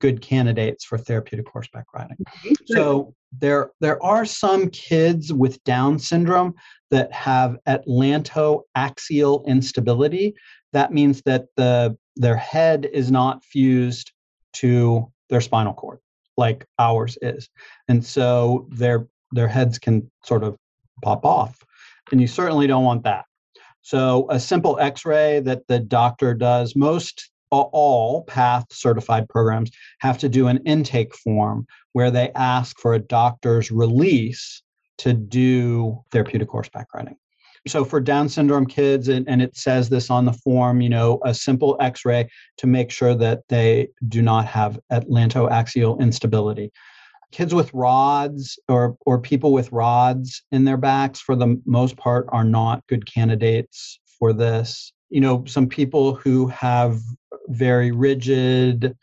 [0.00, 2.16] good candidates for therapeutic horseback riding.
[2.66, 6.54] So there there are some kids with Down syndrome
[6.90, 10.34] that have atlantoaxial instability.
[10.72, 14.12] That means that the their head is not fused
[14.54, 15.98] to their spinal cord
[16.36, 17.48] like ours is.
[17.88, 20.56] And so their their heads can sort of
[21.02, 21.64] pop off
[22.12, 23.24] and you certainly don't want that.
[23.82, 30.28] So a simple x-ray that the doctor does most all path certified programs have to
[30.28, 34.62] do an intake form where they ask for a doctor's release
[34.98, 37.16] to do therapeutic horseback riding
[37.66, 41.20] so for Down syndrome kids, and, and it says this on the form, you know,
[41.24, 46.70] a simple x ray to make sure that they do not have atlantoaxial instability.
[47.32, 52.26] Kids with rods or, or people with rods in their backs, for the most part,
[52.28, 54.92] are not good candidates for this.
[55.10, 57.00] You know, some people who have
[57.48, 58.96] very rigid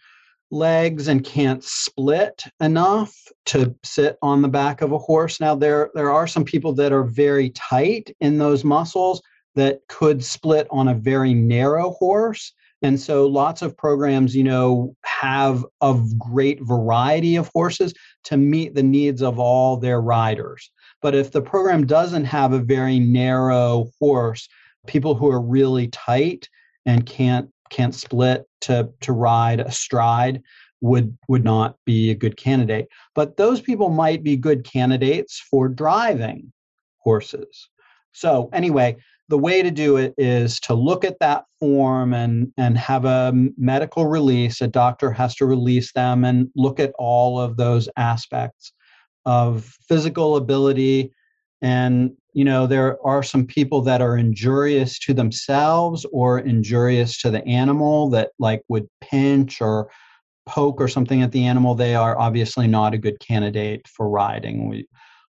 [0.52, 5.40] legs and can't split enough to sit on the back of a horse.
[5.40, 9.22] Now there there are some people that are very tight in those muscles
[9.56, 14.96] that could split on a very narrow horse and so lots of programs, you know,
[15.04, 17.94] have a great variety of horses
[18.24, 20.72] to meet the needs of all their riders.
[21.02, 24.50] But if the program doesn't have a very narrow horse,
[24.88, 26.50] people who are really tight
[26.88, 30.44] and can't can't split to to ride astride
[30.82, 32.88] would would not be a good candidate.
[33.16, 36.52] But those people might be good candidates for driving
[37.00, 37.70] horses.
[38.12, 38.98] So anyway,
[39.30, 43.32] the way to do it is to look at that form and and have a
[43.58, 48.74] medical release a doctor has to release them and look at all of those aspects
[49.26, 51.14] of physical ability
[51.62, 57.30] and you know there are some people that are injurious to themselves or injurious to
[57.30, 59.90] the animal that like would pinch or
[60.46, 64.70] poke or something at the animal they are obviously not a good candidate for riding
[64.70, 64.88] we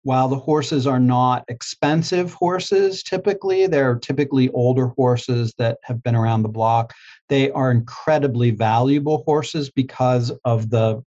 [0.08, 6.16] while the horses are not expensive horses typically, they're typically older horses that have been
[6.16, 6.94] around the block.
[7.28, 11.04] They are incredibly valuable horses because of the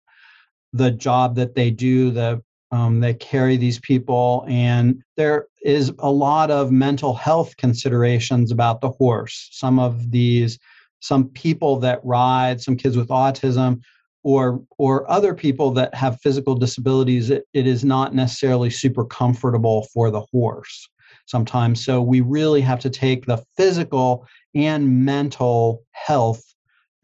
[0.73, 6.11] the job that they do, the um, they carry these people, and there is a
[6.11, 9.49] lot of mental health considerations about the horse.
[9.53, 10.59] Some of these,
[11.01, 13.81] some people that ride, some kids with autism
[14.25, 19.87] or or other people that have physical disabilities it, it is not necessarily super comfortable
[19.93, 20.89] for the horse
[21.27, 26.43] sometimes so we really have to take the physical and mental health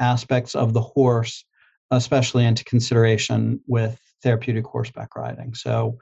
[0.00, 1.44] aspects of the horse
[1.90, 5.96] especially into consideration with therapeutic horseback riding so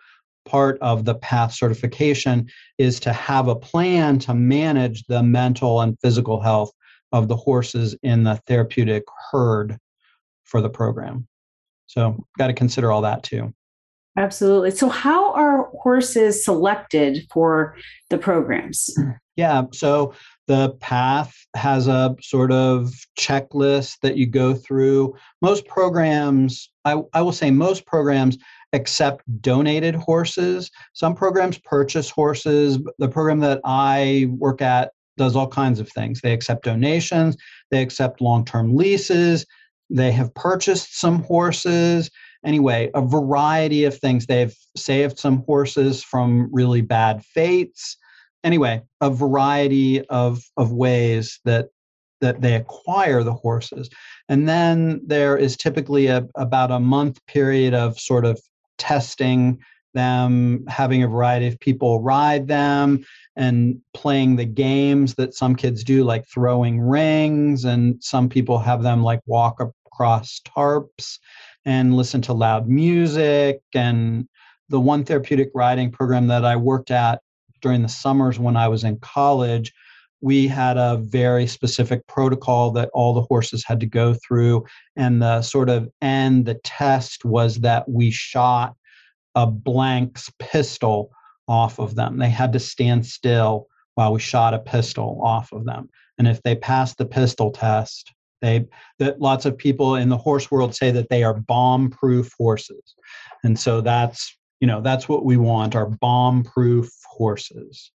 [0.45, 5.99] part of the path certification is to have a plan to manage the mental and
[6.01, 6.73] physical health
[7.13, 9.79] of the horses in the therapeutic herd
[10.45, 11.27] for the program.
[11.87, 13.53] So, got to consider all that too.
[14.17, 14.71] Absolutely.
[14.73, 17.77] So, how are horses selected for
[18.11, 18.91] the programs?
[19.35, 19.63] Yeah.
[19.73, 20.13] So,
[20.47, 25.15] the path has a sort of checklist that you go through.
[25.41, 28.37] Most programs, I, I will say, most programs
[28.73, 30.71] accept donated horses.
[30.93, 32.79] Some programs purchase horses.
[32.99, 36.21] The program that I work at does all kinds of things.
[36.21, 37.37] They accept donations,
[37.71, 39.45] they accept long term leases,
[39.91, 42.11] they have purchased some horses.
[42.45, 44.27] Anyway, a variety of things.
[44.27, 47.97] They've saved some horses from really bad fates.
[48.43, 51.69] Anyway, a variety of, of ways that
[52.21, 53.91] that they acquire the horses.
[54.29, 58.41] And then there is typically a, about a month period of sort of
[58.83, 59.61] testing
[59.95, 63.05] them, having a variety of people ride them,
[63.37, 68.83] and playing the games that some kids do, like throwing rings, and some people have
[68.83, 71.19] them like walk across tarps
[71.65, 73.61] and listen to loud music.
[73.75, 74.29] And
[74.69, 77.21] the one therapeutic riding program that I worked at
[77.61, 79.73] during the summers when I was in college,
[80.23, 84.65] we had a very specific protocol that all the horses had to go through.
[84.97, 88.75] And the sort of end, the test was that we shot
[89.35, 91.11] a blanks pistol
[91.49, 92.19] off of them.
[92.19, 93.67] They had to stand still
[93.97, 95.91] while we shot a pistol off of them.
[96.19, 98.13] And if they passed the pistol test,
[98.43, 98.67] they
[98.99, 102.95] that lots of people in the horse world say that they are bomb-proof horses,
[103.45, 107.93] and so that's you know that's what we want are bomb-proof horses.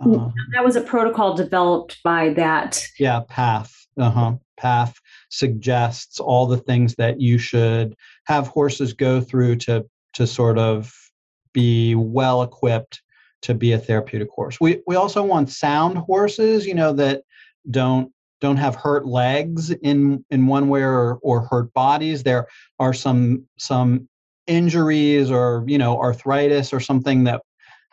[0.00, 2.84] Um, that was a protocol developed by that.
[2.98, 3.74] Yeah, PATH.
[3.98, 4.34] Uh huh.
[4.58, 10.58] PATH suggests all the things that you should have horses go through to to sort
[10.58, 10.94] of
[11.52, 13.02] be well equipped
[13.42, 14.60] to be a therapeutic horse.
[14.60, 17.22] We we also want sound horses, you know, that
[17.70, 22.46] don't don't have hurt legs in in one way or, or hurt bodies there
[22.78, 24.08] are some some
[24.46, 27.42] injuries or you know arthritis or something that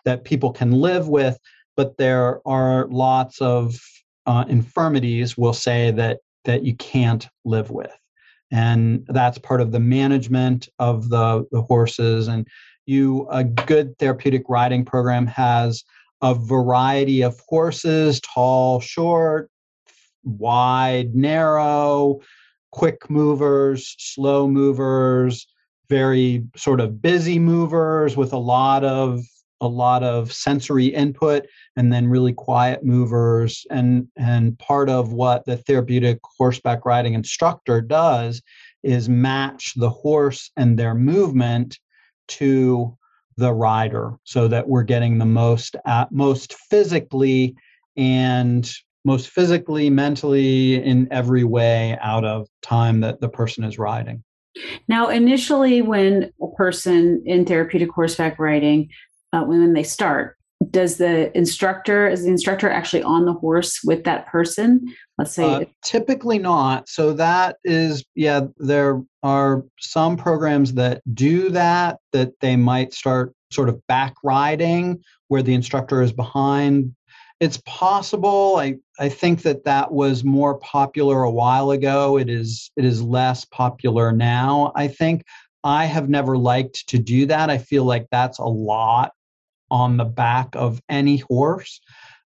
[0.06, 1.40] that people can live with
[1.76, 3.80] but there are lots of
[4.26, 7.92] uh, infirmities we'll say that that you can't live with.
[8.52, 12.28] And that's part of the management of the the horses.
[12.28, 12.48] And
[12.86, 15.84] you a good therapeutic riding program has
[16.22, 19.50] a variety of horses tall short
[20.24, 22.22] wide, narrow,
[22.72, 25.48] quick movers, slow movers,
[25.90, 29.22] very sort of busy movers with a lot of
[29.64, 31.46] a lot of sensory input
[31.76, 37.82] and then really quiet movers and and part of what the therapeutic horseback riding instructor
[37.82, 38.42] does
[38.84, 41.80] is match the horse and their movement
[42.28, 42.96] to
[43.38, 47.56] the rider so that we're getting the most at most physically
[47.98, 48.72] and
[49.06, 54.24] most physically, mentally, in every way out of time that the person is riding.
[54.88, 58.90] Now, initially, when a person in therapeutic horseback riding,
[59.34, 60.38] uh, when they start,
[60.72, 64.94] does the instructor is the instructor actually on the horse with that person?
[65.18, 66.88] Let's say uh, typically not.
[66.88, 73.34] So that is yeah there are some programs that do that that they might start
[73.52, 76.96] sort of back riding where the instructor is behind.
[77.40, 78.56] It's possible.
[78.58, 82.18] I i think that that was more popular a while ago.
[82.18, 85.24] It is it is less popular now i think.
[85.66, 87.50] I have never liked to do that.
[87.50, 89.14] I feel like that's a lot
[89.74, 91.82] on the back of any horse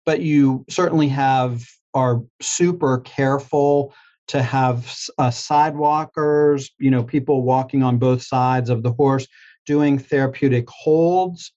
[0.05, 3.93] but you certainly have are super careful
[4.27, 9.27] to have uh, sidewalkers you know people walking on both sides of the horse
[9.65, 11.53] doing therapeutic holds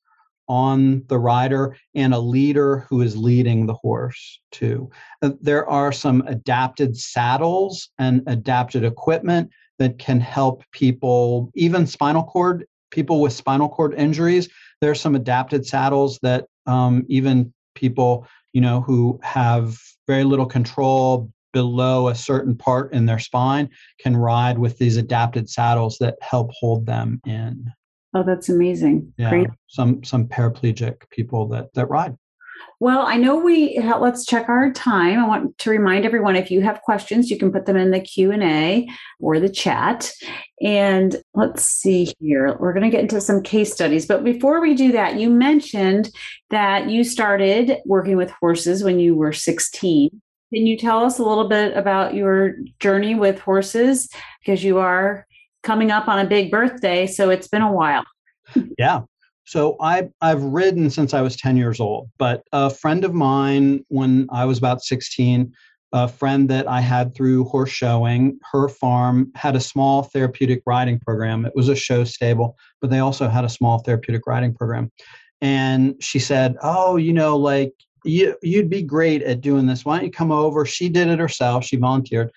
[0.48, 4.90] on the rider and a leader who is leading the horse too.
[5.22, 12.24] Uh, there are some adapted saddles and adapted equipment that can help people, even spinal
[12.24, 14.48] cord, people with spinal cord injuries.
[14.80, 20.46] There are some adapted saddles that um, even people, you know, who have very little
[20.46, 26.16] control below a certain part in their spine can ride with these adapted saddles that
[26.20, 27.72] help hold them in.
[28.14, 29.12] Oh, that's amazing.
[29.18, 29.48] Yeah, Great.
[29.66, 32.16] some some paraplegic people that that ride.
[32.80, 35.18] Well, I know we let's check our time.
[35.18, 38.00] I want to remind everyone if you have questions, you can put them in the
[38.00, 38.88] Q&A
[39.18, 40.12] or the chat.
[40.62, 42.56] And let's see here.
[42.58, 46.10] We're going to get into some case studies, but before we do that, you mentioned
[46.50, 50.10] that you started working with horses when you were 16.
[50.54, 54.08] Can you tell us a little bit about your journey with horses
[54.40, 55.26] because you are
[55.62, 58.04] coming up on a big birthday, so it's been a while.
[58.78, 59.02] yeah.
[59.48, 63.82] So I I've ridden since I was 10 years old, but a friend of mine
[63.88, 65.50] when I was about 16,
[65.94, 71.00] a friend that I had through horse showing, her farm had a small therapeutic riding
[71.00, 71.46] program.
[71.46, 74.92] It was a show stable, but they also had a small therapeutic riding program.
[75.40, 77.72] And she said, "Oh, you know, like
[78.04, 79.82] you you'd be great at doing this.
[79.82, 81.64] Why don't you come over?" She did it herself.
[81.64, 82.30] She volunteered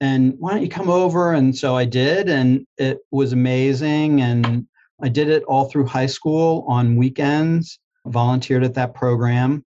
[0.00, 4.66] and why don't you come over and so i did and it was amazing and
[5.02, 9.64] i did it all through high school on weekends volunteered at that program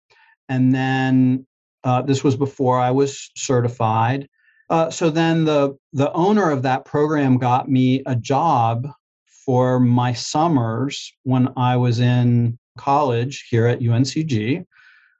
[0.48, 1.44] and then
[1.84, 4.28] uh, this was before i was certified
[4.70, 8.88] uh, so then the the owner of that program got me a job
[9.44, 14.64] for my summers when i was in college here at uncg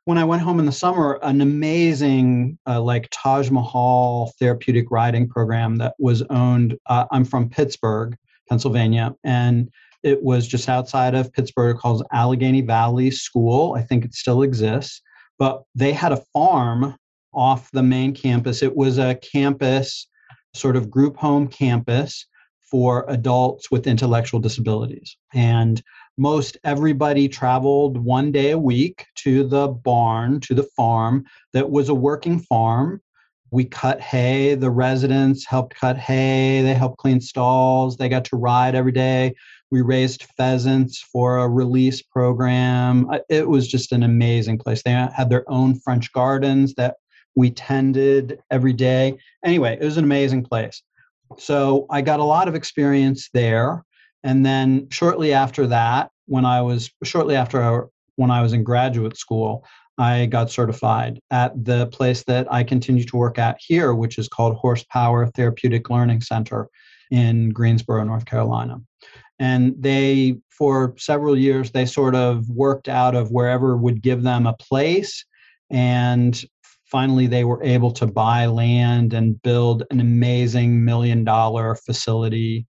[0.09, 5.29] when I went home in the summer, an amazing uh, like Taj Mahal therapeutic riding
[5.29, 6.79] program that was owned.
[6.87, 8.17] Uh, I'm from Pittsburgh,
[8.49, 9.69] Pennsylvania, and
[10.09, 13.75] it was just outside of Pittsburgh called Allegheny Valley School.
[13.75, 15.01] I think it still exists,
[15.39, 16.97] but they had a farm
[17.33, 18.63] off the main campus.
[18.63, 20.09] It was a campus,
[20.55, 22.27] sort of group home campus
[22.71, 25.17] for adults with intellectual disabilities.
[25.33, 25.83] And
[26.19, 31.89] most everybody traveled one day a week to the barn, to the farm that was
[31.89, 33.01] a working farm.
[33.51, 34.55] We cut hay.
[34.55, 36.61] The residents helped cut hay.
[36.63, 37.97] They helped clean stalls.
[37.97, 39.35] They got to ride every day.
[39.71, 43.09] We raised pheasants for a release program.
[43.29, 44.83] It was just an amazing place.
[44.83, 46.97] They had their own French gardens that
[47.37, 49.19] we tended every day.
[49.45, 50.83] Anyway, it was an amazing place.
[51.37, 53.85] So I got a lot of experience there.
[54.25, 59.17] And then shortly after that, when I was shortly after when I was in graduate
[59.17, 59.65] school,
[59.99, 64.29] I got certified at the place that I continue to work at here, which is
[64.29, 66.69] called Horsepower Therapeutic Learning Center
[67.11, 68.81] in Greensboro, North Carolina.
[69.39, 74.47] And they, for several years, they sort of worked out of wherever would give them
[74.47, 75.25] a place.
[75.71, 76.41] And
[76.87, 82.67] finally, they were able to buy land and build an amazing million dollar facility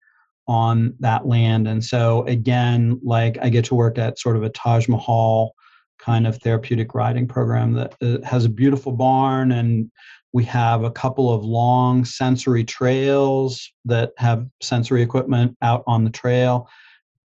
[0.47, 1.67] on that land.
[1.67, 5.53] And so, again, like I get to work at sort of a Taj Mahal
[5.99, 9.91] kind of therapeutic riding program that uh, has a beautiful barn and
[10.33, 16.09] we have a couple of long sensory trails that have sensory equipment out on the
[16.09, 16.69] trail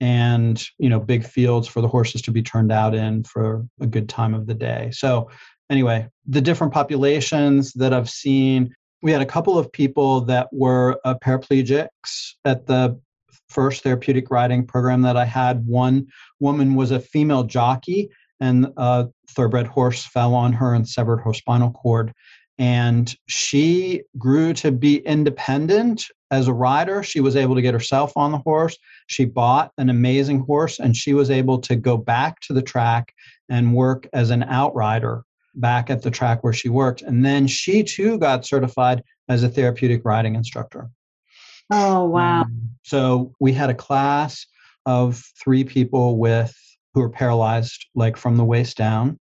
[0.02, 3.88] and you know big fields for the horses to be turned out in for a
[3.88, 5.30] good time of the day so
[5.70, 11.00] anyway the different populations that i've seen we had a couple of people that were
[11.06, 13.00] uh, paraplegics at the
[13.50, 15.66] first therapeutic riding program that I had.
[15.68, 16.08] One
[16.40, 21.34] woman was a female jockey, and a thoroughbred horse fell on her and severed her
[21.34, 22.14] spinal cord.
[22.58, 27.04] And she grew to be independent as a rider.
[27.04, 28.78] She was able to get herself on the horse.
[29.08, 33.14] She bought an amazing horse and she was able to go back to the track
[33.50, 35.24] and work as an outrider
[35.56, 37.02] back at the track where she worked.
[37.02, 40.90] And then she too got certified as a therapeutic riding instructor.
[41.72, 42.42] Oh, wow.
[42.42, 44.46] Um, so we had a class
[44.86, 46.56] of three people with
[46.94, 49.20] who are paralyzed, like from the waist down.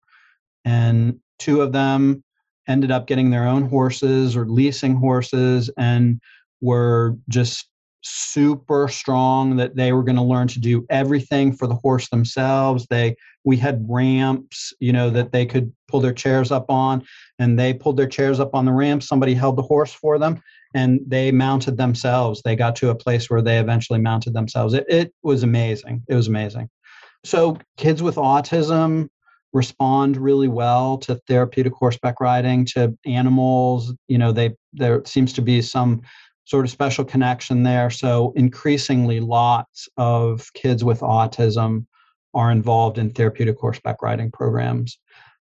[0.64, 2.22] And two of them
[2.69, 6.21] ended up getting their own horses or leasing horses and
[6.61, 7.69] were just
[8.03, 12.87] super strong that they were going to learn to do everything for the horse themselves.
[12.91, 17.05] They we had ramps you know that they could pull their chairs up on
[17.39, 20.43] and they pulled their chairs up on the ramp somebody held the horse for them
[20.75, 22.43] and they mounted themselves.
[22.43, 24.75] They got to a place where they eventually mounted themselves.
[24.75, 26.03] It, it was amazing.
[26.09, 26.69] It was amazing.
[27.25, 29.09] So kids with autism
[29.55, 35.41] respond really well to therapeutic horseback riding to animals you know they there seems to
[35.41, 36.03] be some
[36.45, 37.91] sort of special connection there.
[37.91, 41.87] So increasingly, lots of kids with autism
[42.35, 44.99] are involved in therapeutic horseback riding programs.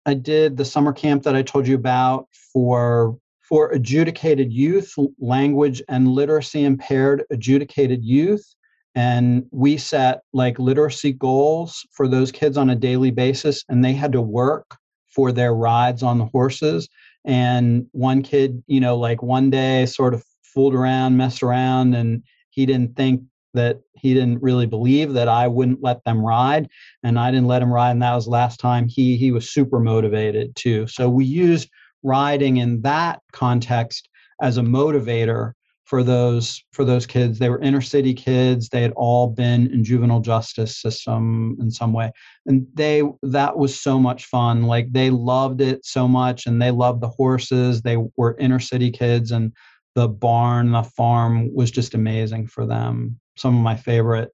[0.07, 3.17] I did the summer camp that I told you about for
[3.49, 8.45] for adjudicated youth, language and literacy impaired adjudicated youth.
[8.95, 13.92] And we set like literacy goals for those kids on a daily basis, and they
[13.92, 14.76] had to work
[15.09, 16.88] for their rides on the horses.
[17.24, 22.22] And one kid, you know, like one day sort of fooled around, messed around, and
[22.51, 23.22] he didn't think
[23.55, 26.68] that he didn't really believe that I wouldn't let them ride,
[27.03, 28.88] and I didn't let him ride, and that was last time.
[28.88, 30.86] He he was super motivated too.
[30.86, 31.70] So we used
[32.03, 34.09] riding in that context
[34.42, 35.53] as a motivator
[35.95, 37.38] for those for those kids.
[37.38, 38.68] They were inner city kids.
[38.68, 42.11] They had all been in juvenile justice system in some way,
[42.47, 44.64] and they that was so much fun.
[44.64, 47.80] Like they loved it so much, and they loved the horses.
[47.80, 49.53] They were inner city kids, and
[49.95, 53.20] the barn, the farm was just amazing for them.
[53.36, 54.32] Some of my favorite,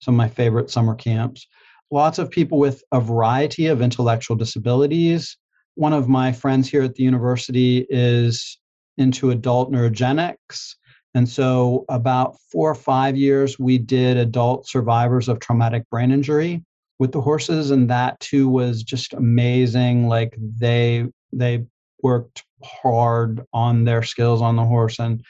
[0.00, 1.46] some of my favorite summer camps.
[1.92, 5.36] Lots of people with a variety of intellectual disabilities.
[5.76, 8.58] One of my friends here at the university is
[8.98, 10.74] into adult neurogenics.
[11.16, 16.62] And so, about four or five years, we did adult survivors of traumatic brain injury
[16.98, 20.08] with the horses, and that too was just amazing.
[20.08, 21.64] Like they they
[22.02, 25.24] worked hard on their skills on the horse and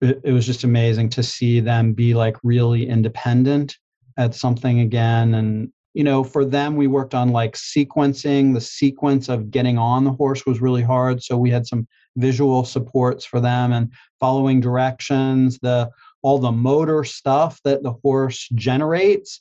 [0.00, 3.76] it, it was just amazing to see them be like really independent
[4.16, 9.28] at something again and you know for them we worked on like sequencing the sequence
[9.28, 13.40] of getting on the horse was really hard so we had some visual supports for
[13.40, 15.90] them and following directions the
[16.22, 19.40] all the motor stuff that the horse generates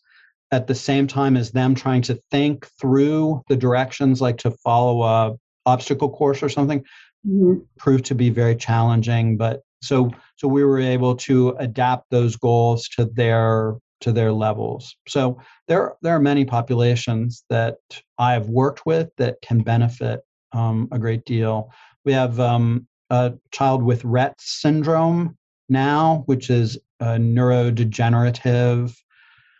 [0.51, 5.03] at the same time as them trying to think through the directions like to follow
[5.03, 6.79] a obstacle course or something
[7.27, 7.55] mm-hmm.
[7.77, 9.37] proved to be very challenging.
[9.37, 14.95] But so so we were able to adapt those goals to their to their levels.
[15.07, 17.77] So there there are many populations that
[18.17, 21.71] I have worked with that can benefit um, a great deal.
[22.09, 25.37] We have um, a child with Rett syndrome
[25.69, 28.95] now, which is a neurodegenerative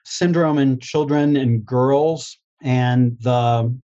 [0.04, 3.80] syndrome in children and girls, and the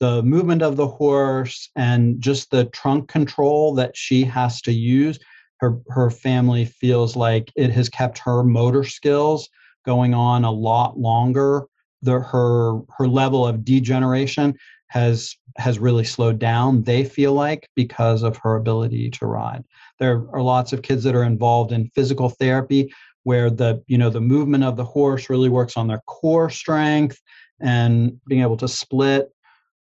[0.00, 5.18] the movement of the horse and just the trunk control that she has to use
[5.60, 9.50] her her family feels like it has kept her motor skills
[9.84, 11.66] going on a lot longer.
[12.00, 14.56] The her her level of degeneration
[14.88, 19.64] has has really slowed down they feel like because of her ability to ride.
[19.98, 22.92] There are lots of kids that are involved in physical therapy
[23.24, 27.20] where the you know the movement of the horse really works on their core strength
[27.60, 29.30] and being able to split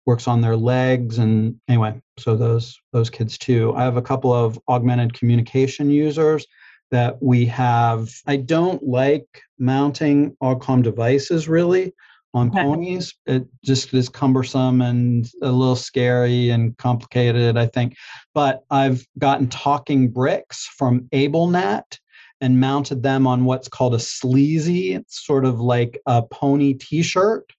[0.05, 3.73] works on their legs and anyway so those those kids too.
[3.75, 6.45] I have a couple of augmented communication users
[6.91, 8.09] that we have.
[8.27, 9.25] I don't like
[9.57, 11.93] mounting augcom devices really
[12.33, 12.63] on okay.
[12.63, 17.95] ponies it just is cumbersome and a little scary and complicated i think
[18.33, 21.97] but i've gotten talking bricks from ablenet
[22.39, 27.51] and mounted them on what's called a sleazy it's sort of like a pony t-shirt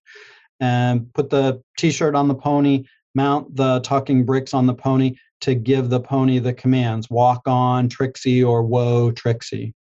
[0.60, 5.54] and put the t-shirt on the pony mount the talking bricks on the pony to
[5.54, 9.74] give the pony the commands walk on trixie or whoa trixie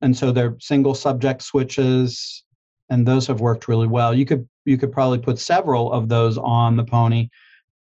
[0.00, 2.44] and so they're single subject switches
[2.90, 6.38] and those have worked really well you could you could probably put several of those
[6.38, 7.28] on the pony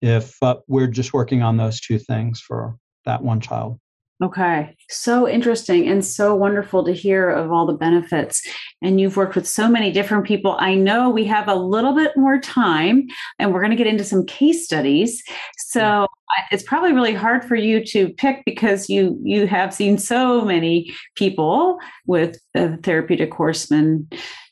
[0.02, 3.78] if uh, we're just working on those two things for that one child
[4.22, 4.74] Okay.
[4.88, 8.40] So interesting and so wonderful to hear of all the benefits.
[8.80, 10.56] And you've worked with so many different people.
[10.58, 13.06] I know we have a little bit more time
[13.38, 15.22] and we're going to get into some case studies.
[15.58, 16.06] So
[16.50, 20.94] it's probably really hard for you to pick because you you have seen so many
[21.14, 23.30] people with uh, therapeutic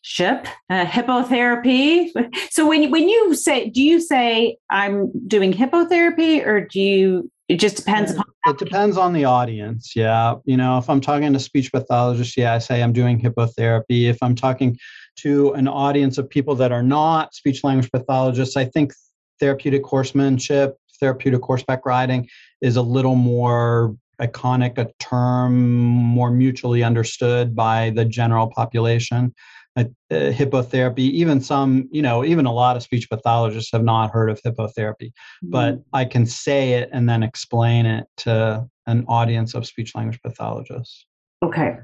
[0.04, 2.10] horsemanship, uh, hippotherapy.
[2.50, 7.56] So when when you say, do you say I'm doing hippotherapy, or do you it
[7.56, 10.36] just depends upon it depends on the audience yeah.
[10.44, 14.16] You know if i'm talking to speech pathologists yeah i say i'm doing hippotherapy if
[14.22, 14.78] i'm talking
[15.16, 18.92] to an audience of people that are not speech language pathologists, I think
[19.40, 22.28] therapeutic horsemanship, therapeutic horseback riding
[22.60, 29.34] is a little more iconic a term more mutually understood by the general population
[29.76, 34.10] uh, uh, hippotherapy even some you know even a lot of speech pathologists have not
[34.10, 35.50] heard of hippotherapy mm-hmm.
[35.50, 40.20] but i can say it and then explain it to an audience of speech language
[40.22, 41.06] pathologists
[41.42, 41.76] okay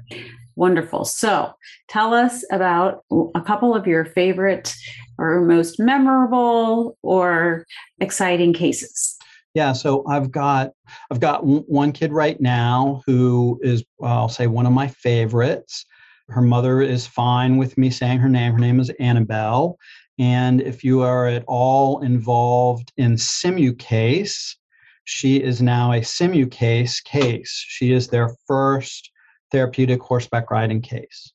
[0.55, 1.51] wonderful so
[1.89, 3.03] tell us about
[3.35, 4.73] a couple of your favorite
[5.17, 7.65] or most memorable or
[7.99, 9.17] exciting cases
[9.53, 10.71] yeah, so I've got
[11.11, 15.85] I've got one kid right now who is I'll say one of my favorites.
[16.31, 18.53] Her mother is fine with me saying her name.
[18.53, 19.77] Her name is Annabelle.
[20.17, 24.55] And if you are at all involved in Simucase,
[25.03, 26.01] she is now a
[26.49, 27.01] case.
[27.01, 27.65] Case.
[27.67, 29.11] She is their first
[29.51, 31.33] therapeutic horseback riding case.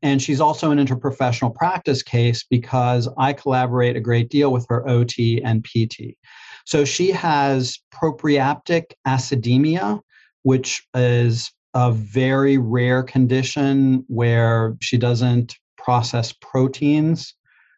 [0.00, 4.88] And she's also an interprofessional practice case because I collaborate a great deal with her
[4.88, 6.16] OT and PT.
[6.64, 10.00] So she has propionic acidemia,
[10.42, 17.34] which is a very rare condition where she doesn't process proteins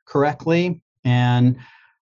[0.06, 0.80] correctly.
[1.04, 1.56] And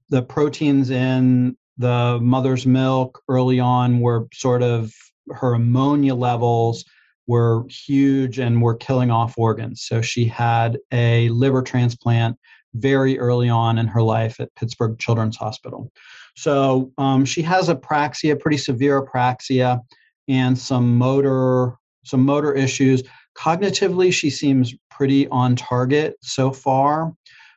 [0.08, 4.92] the proteins in the mother's milk early on were sort of
[5.30, 6.84] her ammonia levels
[7.26, 9.82] were huge and were killing off organs.
[9.82, 12.36] So she had a liver transplant
[12.74, 15.90] very early on in her life at Pittsburgh Children's Hospital.
[16.36, 19.80] So um, she has apraxia, pretty severe apraxia,
[20.28, 21.74] and some motor
[22.04, 23.02] some motor issues.
[23.36, 27.12] Cognitively, she seems pretty on target so far.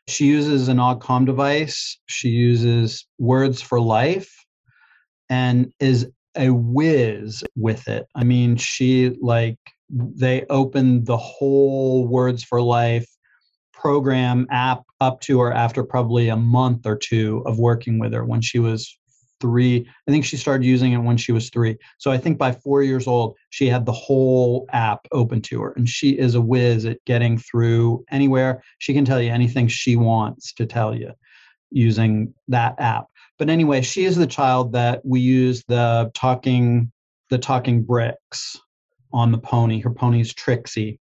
[0.08, 1.98] She uses an AugCom device.
[2.08, 4.34] She uses Words for Life,
[5.30, 8.06] and is a whiz with it.
[8.16, 9.58] I mean, she like
[9.90, 13.08] they opened the whole Words for Life
[13.72, 18.24] program app up to her after probably a month or two of working with her
[18.24, 18.98] when she was
[19.44, 19.86] three.
[20.08, 21.78] I think she started using it when she was three.
[21.98, 25.74] So I think by four years old, she had the whole app open to her.
[25.74, 28.64] And she is a whiz at getting through anywhere.
[28.78, 31.12] She can tell you anything she wants to tell you
[31.72, 33.08] using that app.
[33.38, 36.90] But anyway, she is the child that we use the talking
[37.30, 38.58] the talking bricks
[39.12, 39.82] on the pony.
[39.82, 41.00] Her pony's Trixie.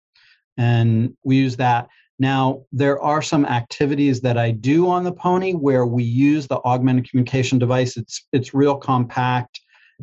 [0.57, 1.89] And we use that.
[2.21, 6.61] Now, there are some activities that I do on the Pony where we use the
[6.63, 7.97] augmented communication device.
[7.97, 9.59] It's it's real compact,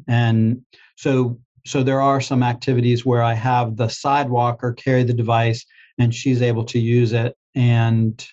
[0.09, 0.61] and
[0.97, 5.65] so so there are some activities where I have the sidewalker carry the device,
[5.99, 8.27] and she's able to use it and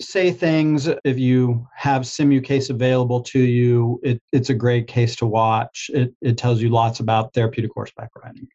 [0.00, 0.88] say things.
[1.04, 5.92] If you have Simucase available to you, it, it's a great case to watch.
[5.94, 8.48] It it tells you lots about therapeutic horseback riding.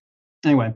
[0.43, 0.73] Anyway,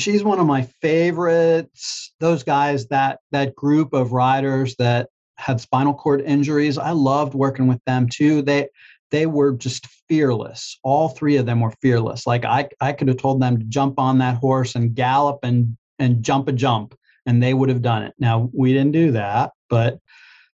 [0.00, 2.12] she's one of my favorites.
[2.20, 7.66] Those guys, that that group of riders that had spinal cord injuries, I loved working
[7.66, 8.42] with them too.
[8.42, 8.68] They
[9.10, 10.78] they were just fearless.
[10.82, 12.26] All three of them were fearless.
[12.26, 15.76] Like I I could have told them to jump on that horse and gallop and
[15.98, 16.94] and jump a jump
[17.26, 18.14] and they would have done it.
[18.18, 19.98] Now, we didn't do that, but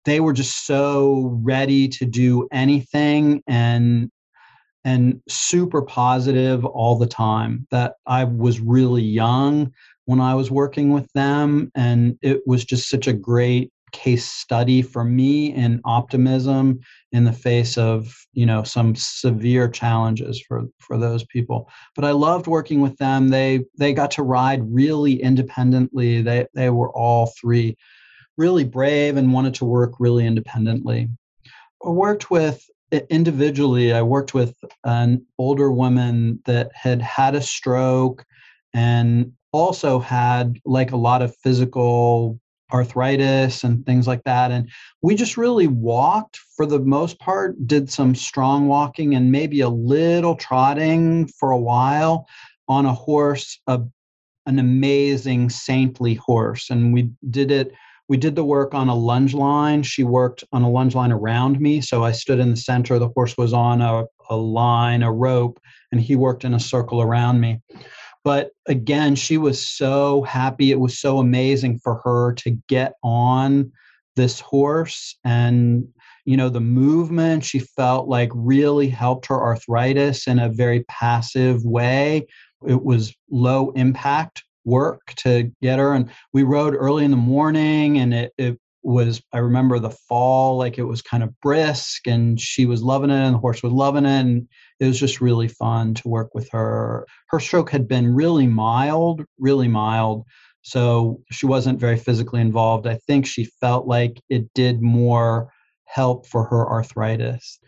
[0.05, 4.09] they were just so ready to do anything and
[4.85, 9.73] and super positive all the time that I was really young
[10.05, 11.71] when I was working with them.
[11.75, 16.79] And it was just such a great case study for me in optimism
[17.11, 21.69] in the face of you know some severe challenges for for those people.
[21.95, 23.29] But i loved working with them.
[23.29, 26.21] They they got to ride really independently.
[26.21, 27.77] They they were all three
[28.35, 31.07] really brave and wanted to work really independently.
[31.85, 32.65] I worked with
[33.09, 38.25] individually, I worked with an older woman that had had a stroke
[38.73, 42.39] and also had like a lot of physical
[42.71, 44.51] arthritis and things like that.
[44.51, 44.69] And
[45.01, 49.69] we just really walked for the most part, did some strong walking and maybe a
[49.69, 52.27] little trotting for a while
[52.67, 53.81] on a horse, a,
[54.45, 56.69] an amazing saintly horse.
[56.69, 57.73] And we did it
[58.09, 59.83] we did the work on a lunge line.
[59.83, 61.81] She worked on a lunge line around me.
[61.81, 62.99] So I stood in the center.
[62.99, 65.59] The horse was on a, a line, a rope,
[65.91, 67.61] and he worked in a circle around me.
[68.23, 70.71] But again, she was so happy.
[70.71, 73.71] It was so amazing for her to get on
[74.15, 75.87] this horse and
[76.25, 81.63] you know the movement she felt like really helped her arthritis in a very passive
[81.65, 82.25] way
[82.67, 85.93] it was low impact work to get her.
[85.93, 90.57] And we rode early in the morning, and it, it was, I remember the fall,
[90.57, 93.71] like it was kind of brisk, and she was loving it, and the horse was
[93.71, 94.19] loving it.
[94.19, 94.47] And
[94.79, 97.05] it was just really fun to work with her.
[97.29, 100.25] Her stroke had been really mild, really mild.
[100.61, 102.87] So she wasn't very physically involved.
[102.87, 105.51] I think she felt like it did more
[105.85, 107.59] help for her arthritis.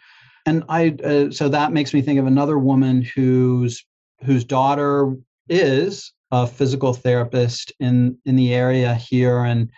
[0.46, 3.84] And I, uh, so that makes me think of another woman whose
[4.24, 5.14] whose daughter
[5.50, 9.70] is a physical therapist in in the area here, and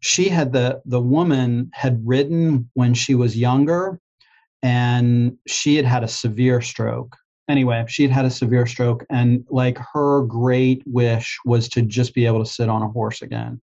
[0.00, 4.00] she had the the woman had ridden when she was younger,
[4.62, 7.16] and she had had a severe stroke
[7.48, 12.14] anyway, she had had a severe stroke, and like her great wish was to just
[12.14, 13.60] be able to sit on a horse again.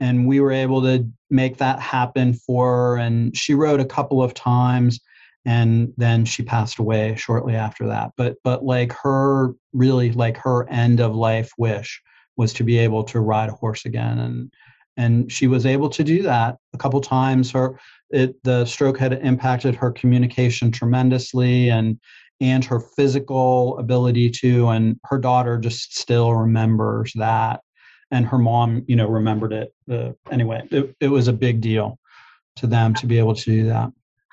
[0.00, 2.96] And we were able to make that happen for her.
[2.96, 4.98] And she rode a couple of times,
[5.44, 8.12] and then she passed away shortly after that.
[8.16, 12.00] But but like her really like her end of life wish
[12.36, 14.52] was to be able to ride a horse again, and
[14.96, 17.50] and she was able to do that a couple times.
[17.52, 17.78] Her
[18.10, 21.98] it the stroke had impacted her communication tremendously, and
[22.40, 27.60] and her physical ability to and her daughter just still remembers that
[28.10, 31.98] and her mom you know remembered it uh, anyway it, it was a big deal
[32.56, 33.90] to them to be able to do that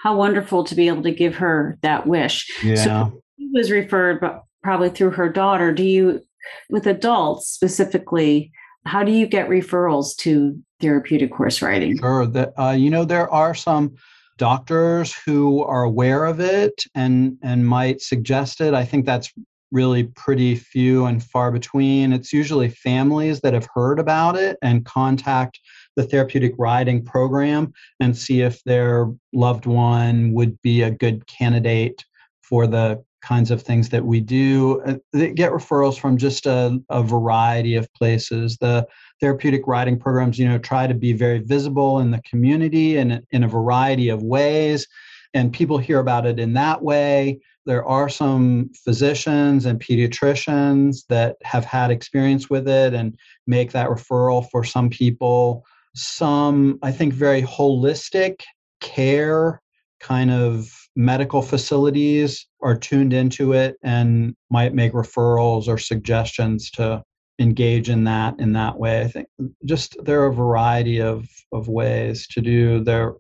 [0.08, 2.50] how wonderful to be able to give her that wish.
[2.64, 2.76] Yeah.
[2.76, 4.26] so he was referred
[4.64, 5.74] probably through her daughter.
[5.74, 6.22] Do you
[6.70, 8.52] with adults specifically
[8.86, 11.98] how do you get referrals to therapeutic horse riding?
[11.98, 12.26] Sure.
[12.26, 13.96] That uh, you know there are some
[14.38, 18.74] doctors who are aware of it and and might suggest it.
[18.74, 19.34] I think that's
[19.74, 22.14] really pretty few and far between.
[22.14, 25.60] It's usually families that have heard about it and contact
[25.98, 32.06] the therapeutic riding program and see if their loved one would be a good candidate
[32.42, 34.82] for the kinds of things that we do.
[34.86, 38.58] Uh, they get referrals from just a, a, variety of places.
[38.58, 38.88] The
[39.20, 43.44] therapeutic riding programs, you know, try to be very visible in the community and in
[43.44, 44.88] a variety of ways.
[45.34, 47.42] And people hear about it in that way.
[47.66, 53.90] There are some physicians and pediatricians that have had experience with it and make that
[53.90, 55.66] referral for some people.
[55.98, 58.42] Some, I think, very holistic
[58.82, 59.62] care
[60.00, 67.04] kind of medical facilities are tuned into it and might make referrals or suggestions to
[67.40, 69.02] engage in that in that way.
[69.02, 69.28] I think
[69.66, 73.14] just there are a variety of of ways to do there.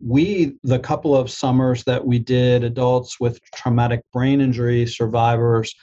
[0.00, 5.74] We the couple of summers that we did adults with traumatic brain injury survivors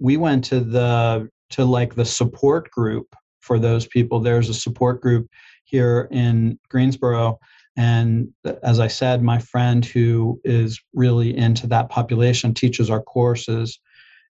[0.00, 4.18] we went to the to like the support group for those people.
[4.18, 5.28] There's a support group
[5.70, 7.38] here in greensboro.
[7.76, 8.28] And
[8.62, 13.78] as I said, my friend who is really into that population teaches our courses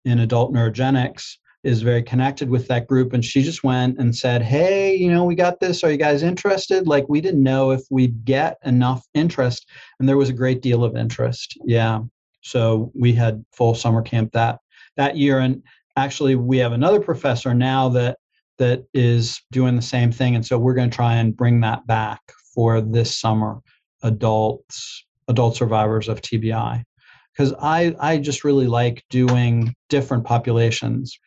[0.06, 3.12] in adult neurogenics is very connected with that group.
[3.12, 5.84] And she just went and said hey you know we got this.
[5.84, 6.88] Are you guys interested?
[6.88, 9.68] Like we didn't know if we'd get enough interest.
[10.00, 11.58] And there was a great deal of interest.
[11.66, 12.02] Yeah.
[12.42, 14.60] So we had full summer camp that
[14.96, 15.40] that year.
[15.40, 15.64] And
[15.98, 18.18] actually we have another professor now that
[18.58, 21.86] that is doing the same thing and so we're going to try and bring that
[21.88, 22.22] back
[22.54, 23.60] for this summer
[24.04, 26.84] adults adult survivors of TBI
[27.34, 31.18] because I I just really like doing different populations.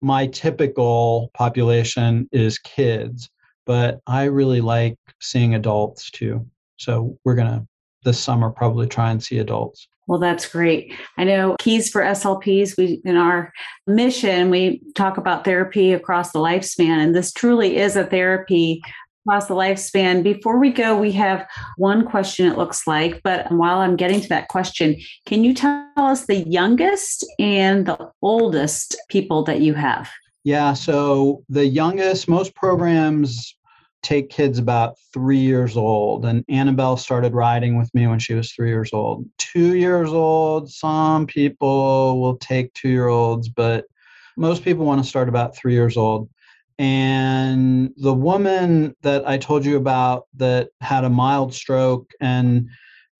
[0.00, 3.30] My typical population is kids,
[3.66, 6.46] but I really like seeing adults too.
[6.76, 7.66] So we're gonna
[8.04, 9.86] this summer probably try and see adults.
[10.12, 10.92] Well, that's great.
[11.16, 13.50] I know Keys for SLPs, we in our
[13.86, 18.82] mission, we talk about therapy across the lifespan, and this truly is a therapy
[19.24, 20.22] across the lifespan.
[20.22, 21.48] Before we go, we have
[21.78, 23.22] one question, it looks like.
[23.22, 28.10] But while I'm getting to that question, can you tell us the youngest and the
[28.20, 30.10] oldest people that you have?
[30.44, 33.56] Yeah, so the youngest, most programs
[34.02, 36.24] take kids about three years old.
[36.24, 39.26] And Annabelle started riding with me when she was three years old.
[39.38, 43.84] Two years old, some people will take two year olds, but
[44.36, 46.28] most people want to start about three years old.
[46.78, 52.68] And the woman that I told you about that had a mild stroke and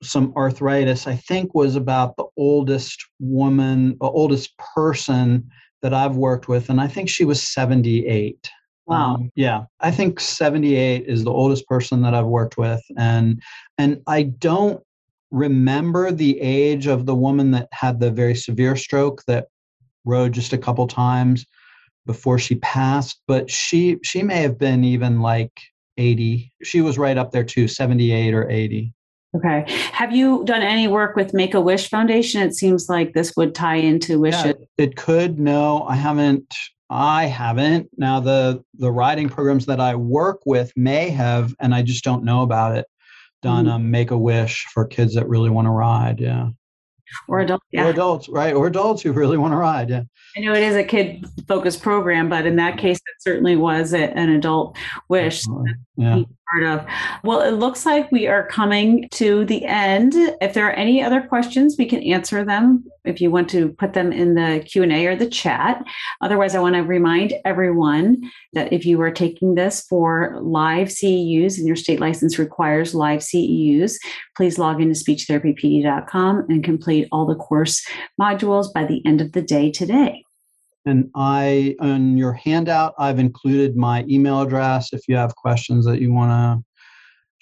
[0.02, 5.48] some arthritis, I think was about the oldest woman, the oldest person
[5.82, 6.70] that I've worked with.
[6.70, 8.50] And I think she was 78.
[8.92, 9.14] Wow.
[9.14, 9.64] Um, yeah.
[9.80, 12.82] I think 78 is the oldest person that I've worked with.
[12.96, 13.42] And
[13.78, 14.82] and I don't
[15.30, 19.46] remember the age of the woman that had the very severe stroke that
[20.04, 21.46] rode just a couple times
[22.06, 25.52] before she passed, but she she may have been even like
[25.96, 26.52] 80.
[26.62, 28.94] She was right up there too, 78 or 80.
[29.34, 29.64] Okay.
[29.92, 32.42] Have you done any work with Make a Wish Foundation?
[32.42, 34.68] It seems like this would tie into Wish yeah, It.
[34.76, 35.38] It could.
[35.38, 36.54] No, I haven't.
[36.92, 37.88] I haven't.
[37.96, 42.22] Now the the riding programs that I work with may have, and I just don't
[42.22, 42.86] know about it.
[43.40, 43.74] Done mm-hmm.
[43.74, 46.20] a Make a Wish for kids that really want to ride.
[46.20, 46.50] Yeah.
[47.28, 47.64] or adults.
[47.72, 47.86] Yeah.
[47.86, 48.54] Or adults, right?
[48.54, 49.88] Or adults who really want to ride.
[49.90, 50.02] Yeah.
[50.36, 53.92] I know it is a kid focused program, but in that case, it certainly was
[53.92, 54.76] a, an adult
[55.08, 55.44] wish.
[55.96, 56.22] Yeah.
[56.52, 56.86] Part of.
[57.24, 60.14] Well, it looks like we are coming to the end.
[60.40, 63.92] If there are any other questions, we can answer them if you want to put
[63.92, 65.82] them in the Q&A or the chat.
[66.20, 71.58] Otherwise, I want to remind everyone that if you are taking this for live CEUs
[71.58, 73.96] and your state license requires live CEUs,
[74.36, 77.86] please log into speechtherapypd.com and complete all the course
[78.20, 80.24] modules by the end of the day today.
[80.84, 86.00] And I, on your handout, I've included my email address if you have questions that
[86.00, 86.71] you want to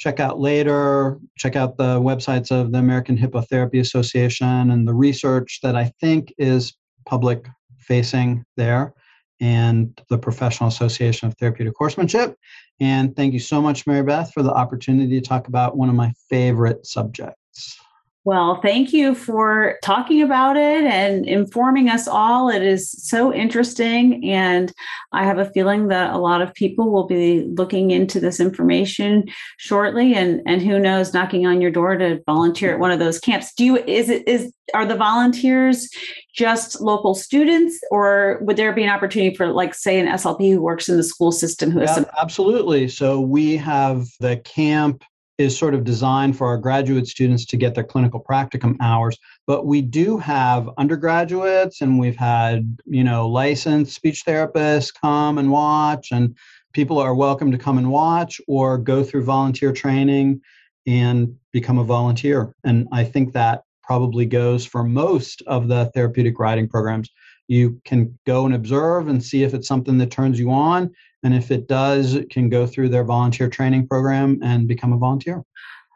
[0.00, 1.20] check out later.
[1.36, 6.34] Check out the websites of the American Hippotherapy Association and the research that I think
[6.38, 6.72] is
[7.06, 7.46] public
[7.78, 8.94] facing there
[9.40, 12.34] and the Professional Association of Therapeutic Horsemanship.
[12.80, 15.94] And thank you so much, Mary Beth, for the opportunity to talk about one of
[15.94, 17.78] my favorite subjects.
[18.24, 22.50] Well, thank you for talking about it and informing us all.
[22.50, 24.28] It is so interesting.
[24.28, 24.70] And
[25.12, 29.24] I have a feeling that a lot of people will be looking into this information
[29.56, 33.18] shortly and, and who knows, knocking on your door to volunteer at one of those
[33.18, 33.54] camps.
[33.54, 35.88] Do you, is it, is, are the volunteers
[36.34, 40.60] just local students or would there be an opportunity for like say an SLP who
[40.60, 42.86] works in the school system who yeah, some- absolutely.
[42.88, 45.04] So we have the camp
[45.40, 49.16] is sort of designed for our graduate students to get their clinical practicum hours.
[49.46, 55.50] But we do have undergraduates and we've had you know licensed speech therapists come and
[55.50, 56.36] watch and
[56.74, 60.42] people are welcome to come and watch or go through volunteer training
[60.86, 62.54] and become a volunteer.
[62.64, 67.08] And i think that probably goes for most of the therapeutic riding programs.
[67.48, 71.34] You can go and observe and see if it's something that turns you on and
[71.34, 75.44] if it does, it can go through their volunteer training program and become a volunteer.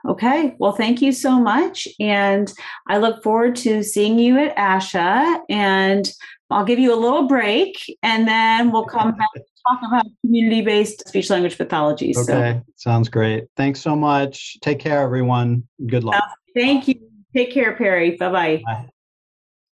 [0.06, 0.54] Okay.
[0.58, 1.88] Well, thank you so much.
[1.98, 2.52] And
[2.88, 5.40] I look forward to seeing you at ASHA.
[5.48, 6.10] And
[6.50, 10.60] I'll give you a little break and then we'll come back to talk about community
[10.60, 12.12] based speech language pathology.
[12.16, 12.60] Okay.
[12.60, 12.72] So.
[12.76, 13.44] Sounds great.
[13.56, 14.58] Thanks so much.
[14.60, 15.66] Take care, everyone.
[15.86, 16.22] Good luck.
[16.54, 16.96] thank you.
[17.34, 18.16] Take care, Perry.
[18.16, 18.62] Bye-bye.
[18.64, 18.88] Bye.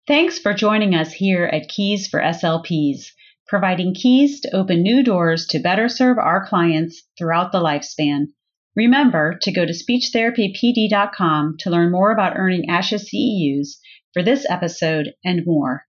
[0.08, 3.12] Thanks for joining us here at Keys for SLPs
[3.50, 8.28] providing keys to open new doors to better serve our clients throughout the lifespan.
[8.76, 13.78] Remember to go to speechtherapypd.com to learn more about earning ASHA CEUs
[14.14, 15.84] for this episode and more.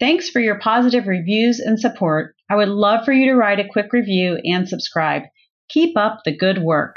[0.00, 2.34] Thanks for your positive reviews and support.
[2.50, 5.22] I would love for you to write a quick review and subscribe.
[5.68, 6.96] Keep up the good work.